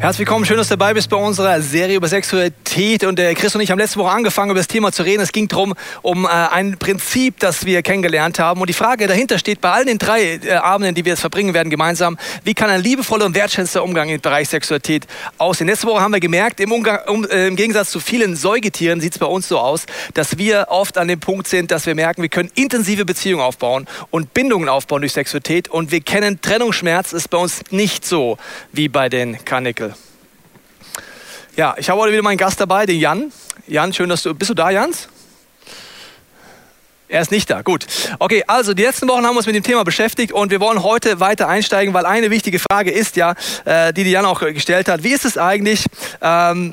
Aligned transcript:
Herzlich 0.00 0.20
willkommen, 0.20 0.46
schön, 0.46 0.56
dass 0.56 0.68
du 0.68 0.78
dabei 0.78 0.94
bist 0.94 1.10
bei 1.10 1.18
unserer 1.18 1.60
Serie 1.60 1.96
über 1.96 2.08
Sexualität. 2.08 3.04
Und 3.04 3.18
der 3.18 3.34
Chris 3.34 3.54
und 3.54 3.60
ich 3.60 3.70
haben 3.70 3.78
letzte 3.78 3.98
Woche 3.98 4.10
angefangen, 4.10 4.50
über 4.50 4.58
das 4.58 4.66
Thema 4.66 4.92
zu 4.92 5.02
reden. 5.02 5.20
Es 5.20 5.30
ging 5.30 5.46
darum, 5.46 5.74
um 6.00 6.24
äh, 6.24 6.28
ein 6.28 6.78
Prinzip, 6.78 7.38
das 7.38 7.66
wir 7.66 7.82
kennengelernt 7.82 8.38
haben. 8.38 8.62
Und 8.62 8.70
die 8.70 8.74
Frage 8.74 9.06
dahinter 9.08 9.38
steht 9.38 9.60
bei 9.60 9.70
all 9.70 9.84
den 9.84 9.98
drei 9.98 10.40
äh, 10.42 10.52
Abenden, 10.52 10.94
die 10.94 11.04
wir 11.04 11.10
jetzt 11.10 11.20
verbringen 11.20 11.52
werden 11.52 11.68
gemeinsam, 11.68 12.16
wie 12.44 12.54
kann 12.54 12.70
ein 12.70 12.82
liebevoller 12.82 13.26
und 13.26 13.34
wertschätzender 13.34 13.84
Umgang 13.84 14.08
im 14.08 14.22
Bereich 14.22 14.48
Sexualität 14.48 15.06
aussehen? 15.36 15.66
Letzte 15.66 15.86
Woche 15.86 16.00
haben 16.00 16.14
wir 16.14 16.20
gemerkt, 16.20 16.60
im, 16.60 16.72
Umgang, 16.72 17.00
um, 17.06 17.26
äh, 17.26 17.48
im 17.48 17.56
Gegensatz 17.56 17.90
zu 17.90 18.00
vielen 18.00 18.36
Säugetieren 18.36 19.02
sieht 19.02 19.12
es 19.12 19.18
bei 19.18 19.26
uns 19.26 19.48
so 19.48 19.58
aus, 19.58 19.84
dass 20.14 20.38
wir 20.38 20.68
oft 20.70 20.96
an 20.96 21.08
dem 21.08 21.20
Punkt 21.20 21.46
sind, 21.46 21.70
dass 21.72 21.84
wir 21.84 21.94
merken, 21.94 22.22
wir 22.22 22.30
können 22.30 22.50
intensive 22.54 23.04
Beziehungen 23.04 23.42
aufbauen 23.42 23.86
und 24.08 24.32
Bindungen 24.32 24.70
aufbauen 24.70 25.02
durch 25.02 25.12
Sexualität. 25.12 25.68
Und 25.68 25.90
wir 25.90 26.00
kennen 26.00 26.40
Trennungsschmerz, 26.40 27.12
ist 27.12 27.28
bei 27.28 27.36
uns 27.36 27.60
nicht 27.70 28.06
so 28.06 28.38
wie 28.72 28.88
bei 28.88 29.10
den 29.10 29.44
Karnickel. 29.44 29.89
Ja, 31.56 31.74
ich 31.76 31.90
habe 31.90 32.00
heute 32.00 32.12
wieder 32.12 32.22
meinen 32.22 32.38
Gast 32.38 32.60
dabei, 32.60 32.86
den 32.86 32.98
Jan. 32.98 33.32
Jan, 33.66 33.92
schön, 33.92 34.08
dass 34.08 34.22
du. 34.22 34.34
Bist 34.34 34.50
du 34.50 34.54
da, 34.54 34.70
Jans? 34.70 35.08
Er 37.10 37.22
ist 37.22 37.32
nicht 37.32 37.50
da. 37.50 37.62
Gut. 37.62 37.86
Okay, 38.20 38.44
also 38.46 38.72
die 38.72 38.84
letzten 38.84 39.08
Wochen 39.08 39.26
haben 39.26 39.34
wir 39.34 39.38
uns 39.38 39.46
mit 39.46 39.56
dem 39.56 39.64
Thema 39.64 39.82
beschäftigt 39.82 40.30
und 40.30 40.52
wir 40.52 40.60
wollen 40.60 40.84
heute 40.84 41.18
weiter 41.18 41.48
einsteigen, 41.48 41.92
weil 41.92 42.06
eine 42.06 42.30
wichtige 42.30 42.60
Frage 42.60 42.92
ist 42.92 43.16
ja, 43.16 43.34
äh, 43.64 43.92
die 43.92 44.02
Jan 44.02 44.24
auch 44.24 44.38
gestellt 44.38 44.88
hat. 44.88 45.02
Wie 45.02 45.10
ist 45.10 45.24
es 45.24 45.36
eigentlich, 45.36 45.86
ähm, 46.22 46.72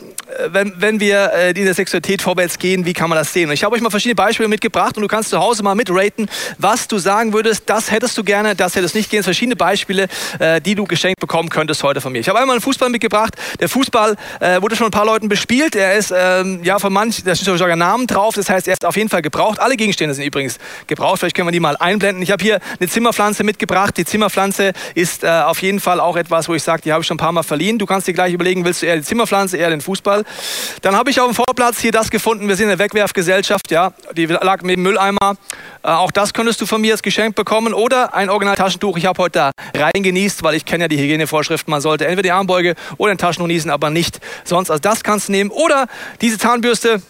wenn, 0.50 0.74
wenn 0.78 1.00
wir 1.00 1.32
äh, 1.34 1.50
in 1.50 1.66
der 1.66 1.74
Sexualität 1.74 2.22
vorwärts 2.22 2.60
gehen, 2.60 2.86
wie 2.86 2.94
kann 2.94 3.10
man 3.10 3.18
das 3.18 3.34
sehen? 3.34 3.50
Und 3.50 3.56
ich 3.56 3.64
habe 3.64 3.76
euch 3.76 3.82
mal 3.82 3.90
verschiedene 3.90 4.14
Beispiele 4.14 4.48
mitgebracht 4.48 4.96
und 4.96 5.02
du 5.02 5.08
kannst 5.08 5.32
zu 5.32 5.40
Hause 5.40 5.64
mal 5.64 5.74
mitraten, 5.74 6.30
was 6.60 6.88
du 6.88 7.00
sagen 7.00 7.34
würdest, 7.34 7.64
das 7.66 7.90
hättest 7.90 8.16
du 8.16 8.24
gerne, 8.24 8.56
das 8.56 8.76
hättest 8.76 8.94
nicht 8.94 9.10
gerne. 9.10 9.24
Verschiedene 9.24 9.56
Beispiele, 9.56 10.08
äh, 10.38 10.62
die 10.62 10.76
du 10.76 10.84
geschenkt 10.84 11.20
bekommen 11.20 11.50
könntest 11.50 11.82
heute 11.82 12.00
von 12.00 12.12
mir. 12.12 12.20
Ich 12.20 12.30
habe 12.30 12.38
einmal 12.38 12.58
einen 12.58 12.62
Fußball 12.62 12.90
mitgebracht. 12.90 13.34
Der 13.60 13.70
Fußball 13.70 14.16
äh, 14.40 14.62
wurde 14.62 14.76
schon 14.76 14.86
ein 14.86 14.92
paar 14.92 15.06
Leuten 15.06 15.30
bespielt. 15.30 15.76
Er 15.76 15.96
ist 15.96 16.14
ähm, 16.16 16.60
ja 16.64 16.78
von 16.78 16.94
manchen, 16.94 17.26
da 17.26 17.34
steht 17.34 17.48
sogar 17.48 17.76
Namen 17.76 18.06
drauf. 18.06 18.36
Das 18.36 18.52
heißt, 18.52 18.68
er 18.68 18.74
ist 18.74 18.86
auf 18.86 18.96
jeden 18.96 19.10
Fall 19.10 19.24
gebraucht. 19.24 19.60
Alle 19.60 19.76
Gegenstände 19.76 20.14
sind 20.14 20.27
übrigens 20.28 20.58
gebraucht. 20.88 21.20
Vielleicht 21.20 21.36
können 21.36 21.48
wir 21.48 21.52
die 21.52 21.60
mal 21.60 21.78
einblenden. 21.78 22.22
Ich 22.22 22.32
habe 22.32 22.44
hier 22.44 22.60
eine 22.80 22.90
Zimmerpflanze 22.90 23.44
mitgebracht. 23.44 23.98
Die 23.98 24.06
Zimmerpflanze 24.06 24.74
ist 24.96 25.24
äh, 25.24 25.28
auf 25.28 25.62
jeden 25.62 25.80
Fall 25.80 26.00
auch 26.00 26.16
etwas, 26.16 26.48
wo 26.48 26.54
ich 26.54 26.64
sage, 26.64 26.82
die 26.84 26.94
habe 26.94 27.02
ich 27.02 27.08
schon 27.08 27.16
ein 27.16 27.20
paar 27.20 27.32
Mal 27.32 27.44
verliehen. 27.44 27.78
Du 27.78 27.86
kannst 27.86 28.08
dir 28.08 28.14
gleich 28.14 28.34
überlegen, 28.34 28.66
willst 28.66 28.82
du 28.82 28.86
eher 28.86 28.98
die 28.98 29.04
Zimmerpflanze, 29.04 29.58
eher 29.58 29.70
den 29.70 29.82
Fußball? 29.82 30.24
Dann 30.82 30.96
habe 30.96 31.10
ich 31.10 31.20
auf 31.20 31.28
dem 31.28 31.36
Vorplatz 31.36 31.80
hier 31.80 31.92
das 31.92 32.10
gefunden. 32.10 32.48
Wir 32.48 32.56
sind 32.56 32.68
eine 32.68 32.80
Wegwerfgesellschaft, 32.80 33.72
ja. 33.72 33.94
Die 34.16 34.26
lag 34.26 34.62
mit 34.62 34.78
dem 34.78 34.84
Mülleimer. 34.84 35.38
Äh, 35.84 35.88
auch 35.90 36.12
das 36.12 36.34
könntest 36.34 36.62
du 36.62 36.66
von 36.66 36.82
mir 36.82 36.94
als 36.94 37.02
Geschenk 37.02 37.36
bekommen. 37.36 37.74
Oder 37.74 38.14
ein 38.14 38.30
Original-Taschentuch. 38.30 38.98
Ich 38.98 39.06
habe 39.06 39.22
heute 39.22 39.40
da 39.40 39.52
rein 39.76 40.04
genießt, 40.04 40.44
weil 40.44 40.56
ich 40.56 40.66
kenne 40.66 40.86
ja 40.86 40.88
die 40.88 40.98
Hygienevorschriften. 40.98 41.72
Man 41.72 41.82
sollte 41.82 42.06
entweder 42.06 42.24
die 42.24 42.32
Armbeuge 42.32 42.76
oder 42.98 43.14
den 43.14 43.18
Taschentuch 43.18 43.48
niesen, 43.48 43.72
aber 43.72 43.90
nicht 43.90 44.20
sonst. 44.44 44.70
Also 44.70 44.82
das 44.82 45.04
kannst 45.04 45.28
du 45.28 45.32
nehmen. 45.32 45.50
Oder 45.50 45.88
diese 46.22 46.38
Zahnbürste, 46.38 47.02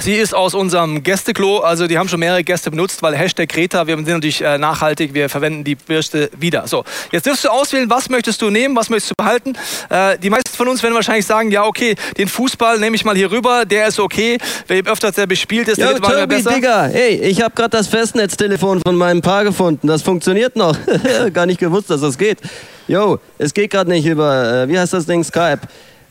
Sie 0.00 0.14
ist 0.14 0.32
aus 0.32 0.54
unserem 0.54 1.02
Gästeklo, 1.02 1.58
also 1.58 1.88
die 1.88 1.98
haben 1.98 2.08
schon 2.08 2.20
mehrere 2.20 2.44
Gäste 2.44 2.70
benutzt, 2.70 3.02
weil 3.02 3.16
Hashtag 3.16 3.48
Greta, 3.48 3.88
wir 3.88 3.96
sind 3.96 4.06
natürlich 4.06 4.42
äh, 4.42 4.56
nachhaltig, 4.56 5.12
wir 5.12 5.28
verwenden 5.28 5.64
die 5.64 5.74
Bürste 5.74 6.30
wieder. 6.38 6.68
So, 6.68 6.84
jetzt 7.10 7.26
dürfst 7.26 7.44
du 7.44 7.48
auswählen, 7.48 7.90
was 7.90 8.08
möchtest 8.08 8.40
du 8.40 8.48
nehmen, 8.48 8.76
was 8.76 8.90
möchtest 8.90 9.10
du 9.10 9.14
behalten. 9.18 9.54
Äh, 9.90 10.16
die 10.18 10.30
meisten 10.30 10.56
von 10.56 10.68
uns 10.68 10.84
werden 10.84 10.94
wahrscheinlich 10.94 11.26
sagen, 11.26 11.50
ja 11.50 11.64
okay, 11.64 11.96
den 12.16 12.28
Fußball 12.28 12.78
nehme 12.78 12.94
ich 12.94 13.04
mal 13.04 13.16
hier 13.16 13.32
rüber, 13.32 13.64
der 13.64 13.88
ist 13.88 13.98
okay. 13.98 14.38
Wer 14.68 14.86
öfter 14.86 15.10
der 15.10 15.26
bespielt 15.26 15.66
ist, 15.66 15.78
der 15.78 15.88
wird 15.88 16.02
mal 16.02 16.28
besser. 16.28 16.52
Digga, 16.52 16.84
hey, 16.84 17.16
ich 17.16 17.42
habe 17.42 17.56
gerade 17.56 17.70
das 17.70 17.88
Festnetztelefon 17.88 18.80
von 18.86 18.94
meinem 18.94 19.20
Paar 19.20 19.42
gefunden, 19.42 19.88
das 19.88 20.02
funktioniert 20.02 20.54
noch. 20.54 20.76
Gar 21.32 21.46
nicht 21.46 21.58
gewusst, 21.58 21.90
dass 21.90 22.02
das 22.02 22.16
geht. 22.16 22.38
Jo, 22.86 23.18
es 23.36 23.52
geht 23.52 23.72
gerade 23.72 23.90
nicht 23.90 24.06
über, 24.06 24.62
äh, 24.62 24.68
wie 24.68 24.78
heißt 24.78 24.92
das 24.92 25.06
Ding, 25.06 25.24
Skype. 25.24 25.60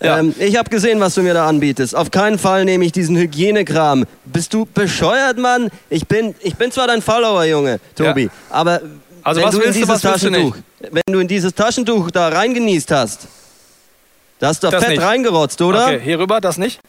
Ja. 0.02 0.20
Ähm, 0.20 0.36
ich 0.38 0.58
habe 0.58 0.70
gesehen, 0.70 1.00
was 1.00 1.16
du 1.16 1.24
mir 1.24 1.34
da 1.34 1.48
anbietest. 1.48 1.96
Auf 1.96 2.12
keinen 2.12 2.38
Fall 2.38 2.66
nehme 2.66 2.86
ich 2.86 2.92
diesen 2.92 3.18
Hygienekram. 3.18 4.06
Bist 4.26 4.54
du 4.54 4.66
bescheuert, 4.66 5.38
Mann? 5.38 5.70
Ich 5.90 6.08
bin, 6.08 6.36
ich 6.42 6.56
bin 6.56 6.72
zwar 6.72 6.88
dein 6.88 7.02
Follower, 7.02 7.44
Junge, 7.46 7.80
Tobi, 7.96 8.24
ja. 8.24 8.30
aber 8.50 8.82
also 9.24 9.42
wenn, 9.42 9.52
du 9.52 9.60
in 9.62 9.74
dieses 9.74 10.02
du, 10.02 10.08
Taschentuch, 10.08 10.56
wenn 10.80 11.04
du 11.12 11.20
in 11.20 11.28
dieses 11.28 11.54
Taschentuch 11.54 12.12
da 12.12 12.30
reingenießt 12.30 12.92
hast, 12.92 13.28
da 14.40 14.48
hast 14.48 14.64
du 14.64 14.70
das 14.70 14.84
fett 14.84 14.92
nicht. 14.94 15.02
reingerotzt, 15.02 15.62
oder? 15.62 15.86
Okay, 15.86 16.00
hier 16.04 16.20
rüber 16.20 16.40
das 16.40 16.58
nicht? 16.58 16.80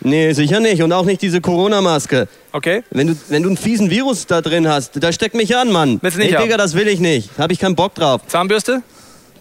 Nee, 0.00 0.32
sicher 0.32 0.60
nicht. 0.60 0.82
Und 0.82 0.92
auch 0.92 1.04
nicht 1.04 1.22
diese 1.22 1.40
Corona-Maske. 1.40 2.28
Okay. 2.52 2.84
Wenn 2.90 3.08
du, 3.08 3.16
wenn 3.28 3.42
du 3.42 3.48
einen 3.48 3.56
fiesen 3.56 3.90
Virus 3.90 4.26
da 4.26 4.40
drin 4.40 4.68
hast, 4.68 5.02
da 5.02 5.10
steckt 5.12 5.34
mich 5.34 5.56
an, 5.56 5.72
Mann. 5.72 5.98
Willst 6.00 6.16
du 6.16 6.22
nicht 6.22 6.32
nee, 6.32 6.42
Digga, 6.44 6.56
das 6.56 6.74
will 6.74 6.86
ich 6.86 7.00
nicht. 7.00 7.30
Hab 7.36 7.50
ich 7.50 7.58
keinen 7.58 7.74
Bock 7.74 7.94
drauf. 7.94 8.20
Zahnbürste? 8.28 8.82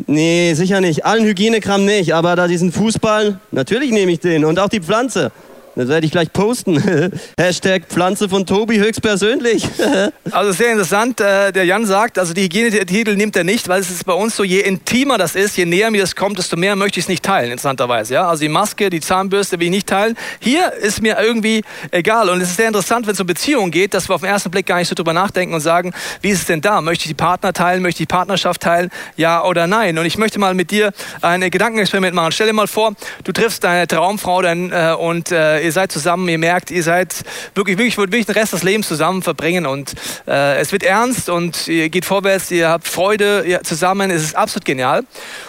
Nee, 0.06 0.54
sicher 0.54 0.80
nicht. 0.82 1.06
Allen 1.06 1.26
Hygienekram 1.26 1.86
nicht, 1.86 2.14
aber 2.14 2.36
da 2.36 2.48
diesen 2.48 2.72
Fußball, 2.72 3.40
natürlich 3.52 3.92
nehme 3.92 4.12
ich 4.12 4.20
den. 4.20 4.46
Und 4.46 4.60
auch 4.60 4.70
die 4.70 4.82
Pflanze. 4.82 5.32
Das 5.78 5.90
werde 5.90 6.08
ich 6.08 6.12
gleich 6.12 6.34
posten. 6.34 6.82
Hashtag 7.40 7.84
Pflanze 7.88 8.28
von 8.30 8.48
Tobi 8.48 8.80
höchstpersönlich. 8.80 9.64
also 10.32 10.52
sehr 10.52 10.72
interessant. 10.72 11.22
Äh, 11.22 11.52
der 11.52 11.66
Jan 11.66 11.86
sagt, 11.86 12.18
also 12.18 12.34
die 12.34 12.46
Hygienetitel 12.46 13.16
nimmt 13.16 13.36
er 13.36 13.44
nicht, 13.44 13.68
weil 13.68 13.80
es 13.80 13.92
ist 13.92 14.04
bei 14.04 14.14
uns 14.14 14.36
so, 14.36 14.44
je 14.44 14.62
intimer 14.62 15.20
das 15.20 15.36
ist, 15.36 15.56
je 15.56 15.66
näher 15.66 15.92
mir 15.92 16.02
das 16.02 16.16
kommt, 16.16 16.40
desto 16.40 16.58
mehr 16.58 16.76
möchte 16.76 17.00
ich 17.00 17.06
es 17.06 17.10
nicht 17.10 17.24
teilen, 17.24 17.52
interessanterweise. 17.52 18.16
Ja? 18.16 18.28
Also 18.28 18.42
die 18.42 18.50
Maske, 18.50 18.90
die 18.90 19.02
Zahnbürste 19.02 19.60
will 19.60 19.68
ich 19.68 19.72
nicht 19.72 19.88
teilen. 19.88 20.18
Hier 20.40 20.74
ist 20.74 21.04
mir 21.04 21.20
irgendwie 21.20 21.62
egal. 21.92 22.30
Und 22.30 22.42
es 22.42 22.50
ist 22.50 22.58
sehr 22.58 22.70
interessant, 22.70 23.06
wenn 23.06 23.14
es 23.14 23.20
um 23.20 23.28
Beziehungen 23.28 23.70
geht, 23.70 23.94
dass 23.94 24.10
wir 24.10 24.16
auf 24.16 24.22
den 24.22 24.32
ersten 24.32 24.50
Blick 24.50 24.66
gar 24.66 24.80
nicht 24.80 24.88
so 24.88 24.96
drüber 24.96 25.14
nachdenken 25.14 25.54
und 25.54 25.62
sagen, 25.62 25.94
wie 26.22 26.30
ist 26.30 26.40
es 26.40 26.46
denn 26.48 26.62
da? 26.62 26.82
Möchte 26.82 27.04
ich 27.04 27.10
die 27.10 27.14
Partner 27.14 27.54
teilen? 27.54 27.84
Möchte 27.84 28.02
ich 28.02 28.08
die 28.08 28.12
Partnerschaft 28.12 28.64
teilen? 28.64 28.90
Ja 29.16 29.44
oder 29.44 29.68
nein? 29.68 29.96
Und 30.00 30.08
ich 30.08 30.18
möchte 30.18 30.40
mal 30.40 30.56
mit 30.56 30.72
dir 30.72 30.92
ein 31.22 31.42
Gedankenexperiment 31.42 32.16
machen. 32.16 32.32
Stell 32.32 32.48
dir 32.48 32.54
mal 32.54 32.66
vor, 32.66 32.94
du 33.24 33.32
triffst 33.32 33.64
deine 33.64 33.86
Traumfrau 33.86 34.42
dein, 34.42 34.72
äh, 34.72 34.96
und 34.98 35.32
äh, 35.32 35.67
ihr 35.68 35.72
seid 35.72 35.92
zusammen, 35.92 36.28
ihr 36.30 36.38
merkt, 36.38 36.72
ihr 36.72 36.82
seid 36.82 37.14
wirklich, 37.54 37.78
wirklich, 37.78 37.98
wirklich 37.98 38.26
den 38.26 38.36
Rest 38.36 38.54
des 38.54 38.64
Lebens 38.64 38.88
zusammen 38.88 39.22
verbringen 39.22 39.66
und 39.66 39.94
äh, 40.28 40.58
es 40.58 40.72
wird 40.72 40.84
ernst 40.84 41.30
und 41.30 41.68
ihr 41.68 41.90
geht 41.90 42.06
vorwärts, 42.06 42.50
ihr 42.50 42.70
habt 42.70 42.88
Freude 42.88 43.44
ihr, 43.46 43.62
zusammen, 43.64 44.10
es 44.10 44.24
ist 44.24 44.36
absolut 44.36 44.66
genial. 44.66 45.04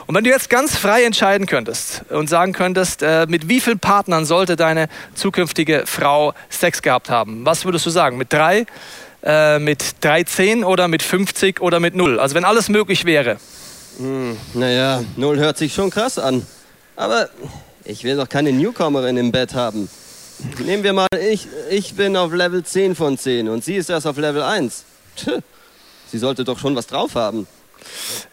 Und 0.07 0.15
wenn 0.15 0.25
du 0.25 0.31
jetzt 0.31 0.51
ganz 0.51 0.77
frei 0.77 1.05
entscheiden 1.05 1.47
könntest 1.47 2.03
und 2.11 2.29
sagen 2.29 2.53
könntest, 2.53 3.03
äh, 3.03 3.27
mit 3.29 3.49
wie 3.49 3.61
vielen 3.61 3.79
Partnern 3.79 4.27
sollte 4.27 4.57
deine 4.57 4.89
zukünftige 5.15 5.85
Frau 5.87 6.35
Sex 6.51 6.83
gehabt 6.83 7.09
haben, 7.09 7.47
was 7.47 7.65
würdest 7.65 7.87
du 7.87 7.91
sagen? 7.91 8.19
Mit 8.19 8.33
drei, 8.33 8.67
äh, 9.23 9.59
mit 9.59 10.05
13 10.05 10.65
oder 10.65 10.89
mit 10.89 11.03
50 11.03 11.61
oder 11.61 11.81
mit 11.81 11.95
null? 11.95 12.19
Also 12.19 12.35
wenn 12.35 12.45
alles 12.45 12.69
möglich 12.69 13.05
wäre. 13.05 13.39
Hm, 13.99 14.37
naja, 14.55 15.03
null 15.17 15.39
hört 15.39 15.59
sich 15.59 15.75
schon 15.75 15.91
krass 15.91 16.19
an. 16.19 16.45
Aber 16.97 17.29
ich 17.85 18.05
will 18.05 18.17
doch 18.17 18.29
keine 18.29 18.53
Newcomerin 18.53 19.17
im 19.17 19.33
Bett 19.33 19.55
haben. 19.55 19.89
Nehmen 20.65 20.85
wir 20.85 20.93
mal, 20.93 21.09
ich, 21.31 21.49
ich 21.71 21.95
bin 21.95 22.17
auf 22.17 22.33
Level 22.33 22.63
10 22.63 22.95
von 22.95 23.19
10 23.19 23.49
und 23.49 23.65
sie 23.65 23.77
ist 23.77 23.91
erst 23.91 24.07
auf 24.07 24.17
Level 24.17 24.43
1. 24.43 24.85
Sie 26.11 26.19
sollte 26.19 26.45
doch 26.45 26.59
schon 26.59 26.75
was 26.77 26.87
drauf 26.87 27.15
haben. 27.17 27.47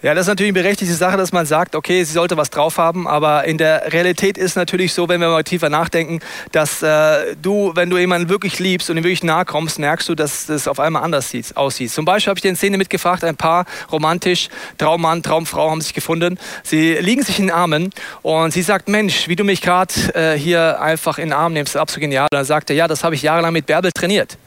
Ja, 0.02 0.14
das 0.14 0.24
ist 0.24 0.28
natürlich 0.28 0.52
eine 0.52 0.62
berechtigte 0.62 0.94
Sache, 0.94 1.18
dass 1.18 1.32
man 1.32 1.46
sagt, 1.46 1.76
okay, 1.76 2.04
sie 2.04 2.14
sollte 2.14 2.38
was 2.38 2.50
drauf 2.50 2.78
haben, 2.78 3.08
aber 3.08 3.46
in 3.46 3.58
der 3.58 3.92
Realität 3.92 4.38
ist 4.38 4.56
natürlich 4.56 4.94
so, 4.94 5.10
wenn 5.10 5.22
wir 5.22 5.30
mal 5.30 5.44
tiefer 5.44 5.70
nachdenken, 5.70 6.20
dass 6.52 6.82
äh, 6.84 7.36
du, 7.42 7.72
wenn 7.76 7.90
du 7.90 7.98
jemanden 7.98 8.30
wirklich 8.30 8.60
liebst 8.60 8.90
und 8.90 8.98
ihm 8.98 9.04
wirklich 9.04 9.24
nahe 9.24 9.46
kommst, 9.46 9.80
merkst 9.80 10.08
du, 10.10 10.16
dass 10.16 10.46
das 10.46 10.68
auf 10.68 10.80
einmal 10.80 11.04
anders 11.04 11.30
sieht, 11.30 11.56
aussieht. 11.58 11.92
Zum 11.92 12.06
Beispiel 12.06 12.30
habe 12.30 12.38
ich 12.38 12.42
dir 12.44 12.50
eine 12.50 12.58
Szene 12.58 12.78
mitgefragt, 12.78 13.24
ein 13.24 13.38
Paar, 13.38 13.66
romantisch, 13.92 14.50
Traummann, 14.78 15.24
Traumfrau 15.24 15.72
haben 15.72 15.82
sich 15.82 15.94
gefunden. 15.94 16.38
Sie 16.64 16.94
liegen 16.96 17.24
sich 17.24 17.40
in 17.40 17.48
den 17.48 17.56
Armen 17.56 17.90
und 18.22 18.52
sie 18.52 18.62
sagt, 18.62 18.88
Mensch, 18.88 19.28
wie 19.28 19.36
du 19.36 19.44
mich 19.44 19.62
gerade 19.62 19.94
äh, 20.14 20.38
hier 20.38 20.82
einfach 20.82 21.18
in 21.18 21.30
den 21.30 21.34
Arm 21.34 21.54
nimmst, 21.54 21.78
absolut 21.78 22.02
genial. 22.02 22.28
Und 22.32 22.36
dann 22.36 22.46
sagt 22.46 22.70
er, 22.70 22.76
ja, 22.76 22.88
das 22.88 23.04
habe 23.04 23.16
ich 23.16 23.22
jahrelang 23.22 23.54
mit 23.54 23.66
Bärbel 23.66 23.92
trainiert 23.92 24.38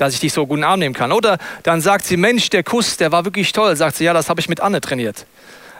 dass 0.00 0.14
ich 0.14 0.20
dich 0.20 0.32
so 0.32 0.46
gut 0.46 0.56
in 0.56 0.62
den 0.62 0.70
Arm 0.70 0.80
nehmen 0.80 0.94
kann. 0.94 1.12
Oder 1.12 1.38
dann 1.62 1.80
sagt 1.80 2.04
sie, 2.04 2.16
Mensch, 2.16 2.50
der 2.50 2.62
Kuss, 2.62 2.96
der 2.96 3.12
war 3.12 3.24
wirklich 3.24 3.52
toll. 3.52 3.76
Sagt 3.76 3.96
sie, 3.96 4.04
ja, 4.04 4.12
das 4.12 4.28
habe 4.28 4.40
ich 4.40 4.48
mit 4.48 4.60
Anne 4.60 4.80
trainiert. 4.80 5.26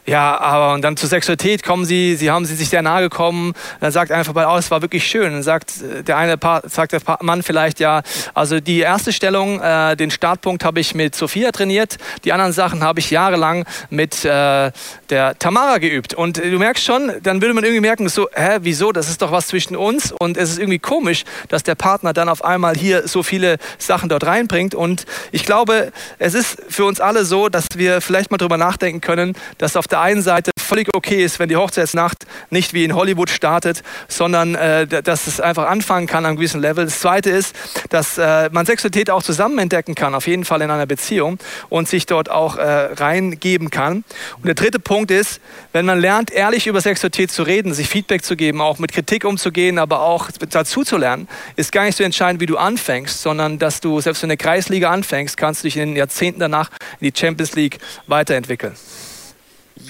Ja, 0.07 0.39
aber 0.39 0.75
und 0.75 0.83
dann 0.83 0.97
zur 0.97 1.09
Sexualität 1.09 1.63
kommen 1.63 1.85
sie, 1.85 2.17
sie 2.17 2.31
haben 2.31 2.45
sie 2.45 2.55
sich 2.55 2.69
sehr 2.69 2.83
nahe 2.83 3.03
gekommen. 3.03 3.53
Dann 3.81 3.93
sagt 3.93 4.11
einfach 4.11 4.33
bei, 4.33 4.47
oh, 4.47 4.57
es 4.57 4.71
war 4.71 4.83
wirklich 4.83 5.07
schön. 5.07 5.33
Dann 5.33 5.43
sagt 5.43 5.83
äh, 5.83 6.03
der 6.03 6.17
eine 6.17 6.39
Paar, 6.39 6.63
sagt 6.69 6.93
der 6.93 7.01
Mann 7.21 7.43
vielleicht 7.43 7.81
ja, 7.81 8.03
also 8.35 8.61
die 8.61 8.81
erste 8.81 9.13
Stellung, 9.13 9.61
äh, 9.61 9.97
den 9.97 10.11
Startpunkt 10.11 10.65
habe 10.65 10.81
ich 10.81 10.95
mit 10.95 11.15
Sophia 11.15 11.53
trainiert. 11.53 11.99
Die 12.25 12.33
anderen 12.33 12.53
Sachen 12.53 12.83
habe 12.83 13.01
ich 13.01 13.11
jahrelang 13.11 13.67
mit 13.91 14.25
äh, 14.25 14.73
der 15.11 15.39
Tamara 15.39 15.79
geübt. 15.79 16.15
Und 16.15 16.39
du 16.39 16.59
merkst 16.59 16.85
schon, 16.85 17.13
dann 17.23 17.43
würde 17.43 17.55
man 17.55 17.65
irgendwie 17.65 17.81
merken, 17.81 18.09
so, 18.09 18.29
hä, 18.35 18.59
wieso? 18.63 18.93
Das 18.93 19.09
ist 19.09 19.21
doch 19.21 19.33
was 19.33 19.49
zwischen 19.49 19.77
uns. 19.77 20.13
Und 20.19 20.37
es 20.37 20.51
ist 20.51 20.59
irgendwie 20.59 20.79
komisch, 20.79 21.25
dass 21.49 21.63
der 21.63 21.75
Partner 21.75 22.13
dann 22.13 22.29
auf 22.29 22.45
einmal 22.45 22.75
hier 22.75 23.07
so 23.07 23.23
viele 23.23 23.59
Sachen 23.79 24.09
dort 24.09 24.25
reinbringt. 24.25 24.75
Und 24.75 25.05
ich 25.31 25.45
glaube, 25.45 25.93
es 26.19 26.35
ist 26.35 26.63
für 26.69 26.85
uns 26.85 27.01
alle 27.01 27.25
so, 27.25 27.49
dass 27.49 27.67
wir 27.75 28.01
vielleicht 28.01 28.31
mal 28.31 28.39
drüber 28.39 28.57
nachdenken 28.57 29.01
können, 29.01 29.35
dass 29.59 29.77
auf 29.77 29.87
der 29.93 30.01
einen 30.01 30.23
Seite 30.23 30.51
völlig 30.71 30.89
okay 30.95 31.25
ist, 31.25 31.39
wenn 31.41 31.49
die 31.49 31.57
Hochzeitsnacht 31.57 32.27
nicht 32.51 32.75
wie 32.75 32.85
in 32.85 32.95
Hollywood 32.95 33.29
startet, 33.29 33.83
sondern 34.07 34.55
äh, 34.55 34.87
dass 34.87 35.27
es 35.27 35.41
einfach 35.41 35.67
anfangen 35.67 36.07
kann 36.07 36.25
an 36.25 36.31
einem 36.31 36.37
gewissen 36.37 36.61
Level. 36.61 36.85
Das 36.85 37.01
Zweite 37.01 37.31
ist, 37.31 37.57
dass 37.89 38.19
äh, 38.19 38.49
man 38.53 38.67
Sexualität 38.67 39.11
auch 39.11 39.23
zusammen 39.23 39.59
entdecken 39.59 39.97
kann, 39.97 40.15
auf 40.15 40.29
jeden 40.29 40.45
Fall 40.45 40.63
in 40.63 40.71
einer 40.71 40.87
Beziehung 40.87 41.39
und 41.71 41.89
sich 41.89 42.07
dort 42.07 42.31
auch 42.31 42.57
äh, 42.57 42.63
reingeben 42.63 43.71
kann. 43.71 44.05
Und 44.37 44.47
der 44.47 44.55
dritte 44.55 44.79
Punkt 44.79 45.11
ist, 45.11 45.41
wenn 45.73 45.87
man 45.87 45.99
lernt, 45.99 46.31
ehrlich 46.31 46.69
über 46.69 46.81
Sexualität 46.81 47.33
zu 47.33 47.43
reden, 47.43 47.75
sich 47.75 47.89
Feedback 47.89 48.25
zu 48.25 48.37
geben, 48.37 48.61
auch 48.61 48.79
mit 48.79 48.93
Kritik 48.93 49.25
umzugehen, 49.25 49.79
aber 49.79 50.03
auch 50.03 50.29
dazu 50.51 50.85
zu 50.85 50.97
lernen, 50.97 51.29
ist 51.57 51.73
gar 51.73 51.85
nicht 51.85 51.97
so 51.97 52.05
entscheidend, 52.05 52.41
wie 52.41 52.47
du 52.47 52.57
anfängst, 52.57 53.23
sondern 53.23 53.59
dass 53.59 53.81
du, 53.81 54.01
selbst 54.01 54.23
du 54.23 54.27
eine 54.27 54.37
Kreisliga 54.37 54.91
anfängst, 54.91 55.37
kannst 55.37 55.63
du 55.63 55.67
dich 55.67 55.77
in 55.77 55.91
den 55.91 55.97
Jahrzehnten 55.97 56.39
danach 56.39 56.71
in 57.01 57.13
die 57.13 57.19
Champions 57.19 57.55
League 57.57 57.79
weiterentwickeln. 58.07 58.77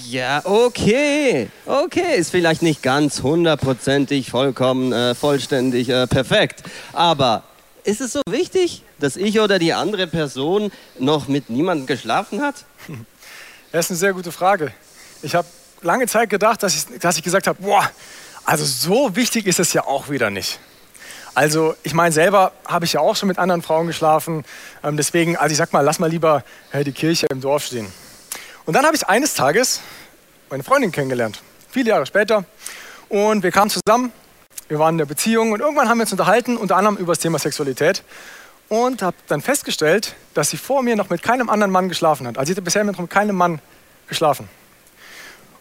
Ja, 0.09 0.43
okay. 0.45 1.49
Okay, 1.67 2.17
ist 2.17 2.31
vielleicht 2.31 2.63
nicht 2.63 2.83
ganz 2.83 3.23
hundertprozentig, 3.23 4.31
vollkommen, 4.31 4.93
äh, 4.93 5.15
vollständig, 5.15 5.89
äh, 5.89 6.07
perfekt. 6.07 6.63
Aber 6.93 7.43
ist 7.85 8.01
es 8.01 8.13
so 8.13 8.21
wichtig, 8.29 8.83
dass 8.99 9.17
ich 9.17 9.41
oder 9.41 9.59
die 9.59 9.73
andere 9.73 10.07
Person 10.07 10.71
noch 10.99 11.29
mit 11.29 11.51
niemandem 11.51 11.87
geschlafen 11.87 12.43
hat? 12.43 12.65
Das 13.73 13.85
ist 13.85 13.93
eine 13.93 13.99
sehr 13.99 14.13
gute 14.15 14.33
Frage. 14.33 14.73
Ich 15.23 15.37
habe 15.37 15.47
lange 15.83 16.09
Zeit 16.09 16.29
gedacht, 16.29 16.61
dass 16.65 16.75
ich, 16.75 16.99
dass 16.99 17.17
ich 17.17 17.23
gesagt 17.23 17.47
habe, 17.47 17.63
boah, 17.63 17.89
also 18.45 18.65
so 18.65 19.15
wichtig 19.15 19.47
ist 19.47 19.61
es 19.61 19.73
ja 19.73 19.87
auch 19.87 20.11
wieder 20.11 20.29
nicht. 20.29 20.59
Also 21.37 21.77
ich 21.85 21.95
meine, 21.95 22.13
selber 22.13 22.51
habe 22.67 22.85
ich 22.85 22.95
ja 22.95 23.01
auch 23.01 23.15
schon 23.15 23.29
mit 23.29 23.39
anderen 23.39 23.63
Frauen 23.63 23.87
geschlafen. 23.87 24.45
Ähm, 24.83 24.97
deswegen, 24.97 25.37
also 25.37 25.53
ich 25.53 25.59
sag 25.59 25.73
mal, 25.73 25.83
lass 25.83 26.01
mal 26.01 26.11
lieber 26.11 26.43
äh, 26.73 26.83
die 26.83 26.91
Kirche 26.91 27.27
im 27.31 27.41
Dorf 27.41 27.67
stehen. 27.67 27.87
Und 28.67 28.75
dann 28.75 28.85
habe 28.85 28.97
ich 28.97 29.07
eines 29.09 29.35
Tages 29.35 29.81
meine 30.51 30.63
Freundin 30.63 30.93
kennengelernt, 30.93 31.43
viele 31.71 31.91
Jahre 31.91 32.07
später. 32.07 32.45
Und 33.09 33.43
wir 33.43 33.53
kamen 33.53 33.71
zusammen, 33.71 34.13
wir 34.69 34.79
waren 34.79 34.95
in 34.95 34.99
der 34.99 35.07
Beziehung 35.07 35.53
und 35.53 35.61
irgendwann 35.61 35.89
haben 35.89 35.99
wir 35.99 36.03
uns 36.03 36.13
unterhalten, 36.13 36.57
unter 36.57 36.77
anderem 36.77 36.97
über 36.97 37.13
das 37.13 37.21
Thema 37.21 37.39
Sexualität. 37.39 38.03
Und 38.69 39.03
habe 39.03 39.17
dann 39.27 39.41
festgestellt, 39.41 40.15
dass 40.35 40.51
sie 40.51 40.57
vor 40.57 40.83
mir 40.83 40.95
noch 40.95 41.11
mit 41.11 41.23
keinem 41.23 41.49
anderen 41.49 41.73
Mann 41.73 41.89
geschlafen 41.89 42.27
hat. 42.27 42.39
Also 42.39 42.49
sie 42.49 42.53
hatte 42.53 42.63
bisher 42.63 42.85
mit 42.85 43.11
keinem 43.11 43.35
Mann 43.35 43.61
geschlafen. 44.07 44.49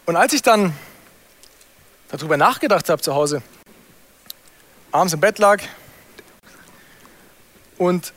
Und 0.06 0.16
als 0.16 0.34
ich 0.34 0.44
dann 0.44 0.74
darüber 2.10 2.38
nachgedacht 2.38 2.90
habe 2.90 3.02
zu 3.02 3.16
Hause, 3.16 3.42
abends 4.92 5.14
im 5.14 5.20
Bett 5.20 5.40
lag 5.40 5.62
und 7.78 8.14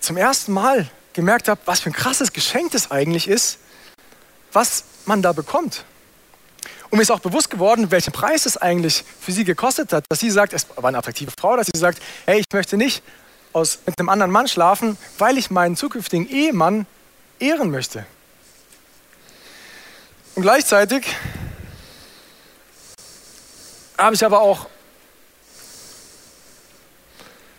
zum 0.00 0.16
ersten 0.16 0.52
Mal 0.52 0.88
gemerkt 1.12 1.48
habe, 1.48 1.60
was 1.64 1.80
für 1.80 1.90
ein 1.90 1.92
krasses 1.92 2.32
Geschenk 2.32 2.72
das 2.72 2.90
eigentlich 2.90 3.28
ist, 3.28 3.58
was 4.54 4.84
man 5.04 5.22
da 5.22 5.32
bekommt. 5.32 5.84
Und 6.90 6.98
mir 6.98 7.02
ist 7.02 7.10
auch 7.10 7.20
bewusst 7.20 7.50
geworden, 7.50 7.90
welchen 7.90 8.12
Preis 8.12 8.46
es 8.46 8.56
eigentlich 8.56 9.04
für 9.20 9.32
sie 9.32 9.44
gekostet 9.44 9.92
hat, 9.92 10.04
dass 10.08 10.20
sie 10.20 10.30
sagt, 10.30 10.52
es 10.52 10.66
war 10.76 10.84
eine 10.84 10.98
attraktive 10.98 11.32
Frau, 11.38 11.56
dass 11.56 11.66
sie 11.72 11.78
sagt, 11.78 12.00
hey, 12.24 12.38
ich 12.38 12.46
möchte 12.52 12.76
nicht 12.76 13.02
aus, 13.52 13.80
mit 13.86 13.98
einem 13.98 14.08
anderen 14.08 14.30
Mann 14.30 14.46
schlafen, 14.48 14.96
weil 15.18 15.36
ich 15.38 15.50
meinen 15.50 15.76
zukünftigen 15.76 16.28
Ehemann 16.28 16.86
ehren 17.40 17.70
möchte. 17.70 18.06
Und 20.36 20.42
gleichzeitig 20.42 21.06
habe 23.98 24.14
ich 24.14 24.24
aber 24.24 24.40
auch 24.40 24.66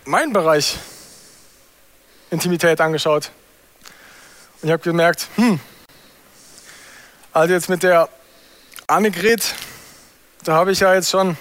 meinen 0.06 0.34
Bereich 0.34 0.78
Intimität 2.30 2.80
angeschaut. 2.82 3.32
Und 4.62 4.68
ich 4.68 4.72
habe 4.72 4.84
gemerkt, 4.84 5.28
hm, 5.36 5.60
also 7.36 7.54
jetzt 7.54 7.68
mit 7.68 7.84
der 7.84 8.08
Annegret, 8.88 9.56
da 10.46 10.54
habe 10.54 10.72
ich 10.72 10.80
ja 10.80 10.94
jetzt 10.94 11.10
schon 11.10 11.36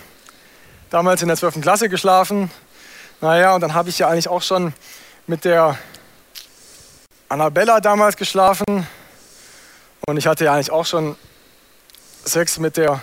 damals 0.91 1.23
in 1.23 1.29
der 1.29 1.37
12. 1.37 1.61
Klasse 1.61 1.89
geschlafen. 1.89 2.51
Naja, 3.21 3.55
und 3.55 3.61
dann 3.61 3.75
habe 3.75 3.91
ich 3.91 4.01
ja 4.01 4.09
eigentlich 4.09 4.27
auch 4.27 4.43
schon 4.43 4.75
mit 5.29 5.45
der 5.45 5.79
Annabella 7.29 7.81
damals 7.81 8.17
geschlafen. 8.17 8.89
Und 10.05 10.17
ich 10.17 10.27
hatte 10.27 10.47
ja 10.47 10.55
eigentlich 10.55 10.73
auch 10.73 10.85
schon 10.85 11.15
Sex 12.25 12.59
mit 12.59 12.77
der 12.77 13.01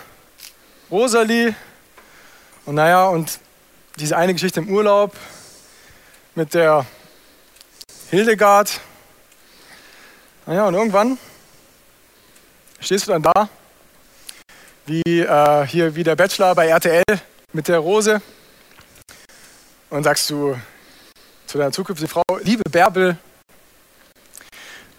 Rosalie. 0.90 1.54
Und 2.66 2.74
naja, 2.74 3.06
und 3.06 3.38
diese 3.96 4.18
eine 4.18 4.34
Geschichte 4.34 4.60
im 4.60 4.68
Urlaub, 4.68 5.16
mit 6.34 6.52
der 6.52 6.84
Hildegard. 8.10 8.80
Naja, 10.44 10.66
und 10.66 10.74
irgendwann 10.74 11.16
stehst 12.82 13.06
du 13.06 13.12
dann 13.12 13.22
da, 13.22 13.48
wie 14.86 15.20
äh, 15.20 15.66
hier 15.66 15.94
wie 15.94 16.02
der 16.02 16.16
Bachelor 16.16 16.54
bei 16.54 16.66
RTL 16.66 17.04
mit 17.52 17.68
der 17.68 17.78
Rose 17.78 18.20
und 19.90 20.02
sagst 20.02 20.28
du 20.30 20.58
zu 21.46 21.58
deiner 21.58 21.72
zukünftigen 21.72 22.10
Frau, 22.10 22.22
liebe 22.42 22.68
Bärbel, 22.68 23.16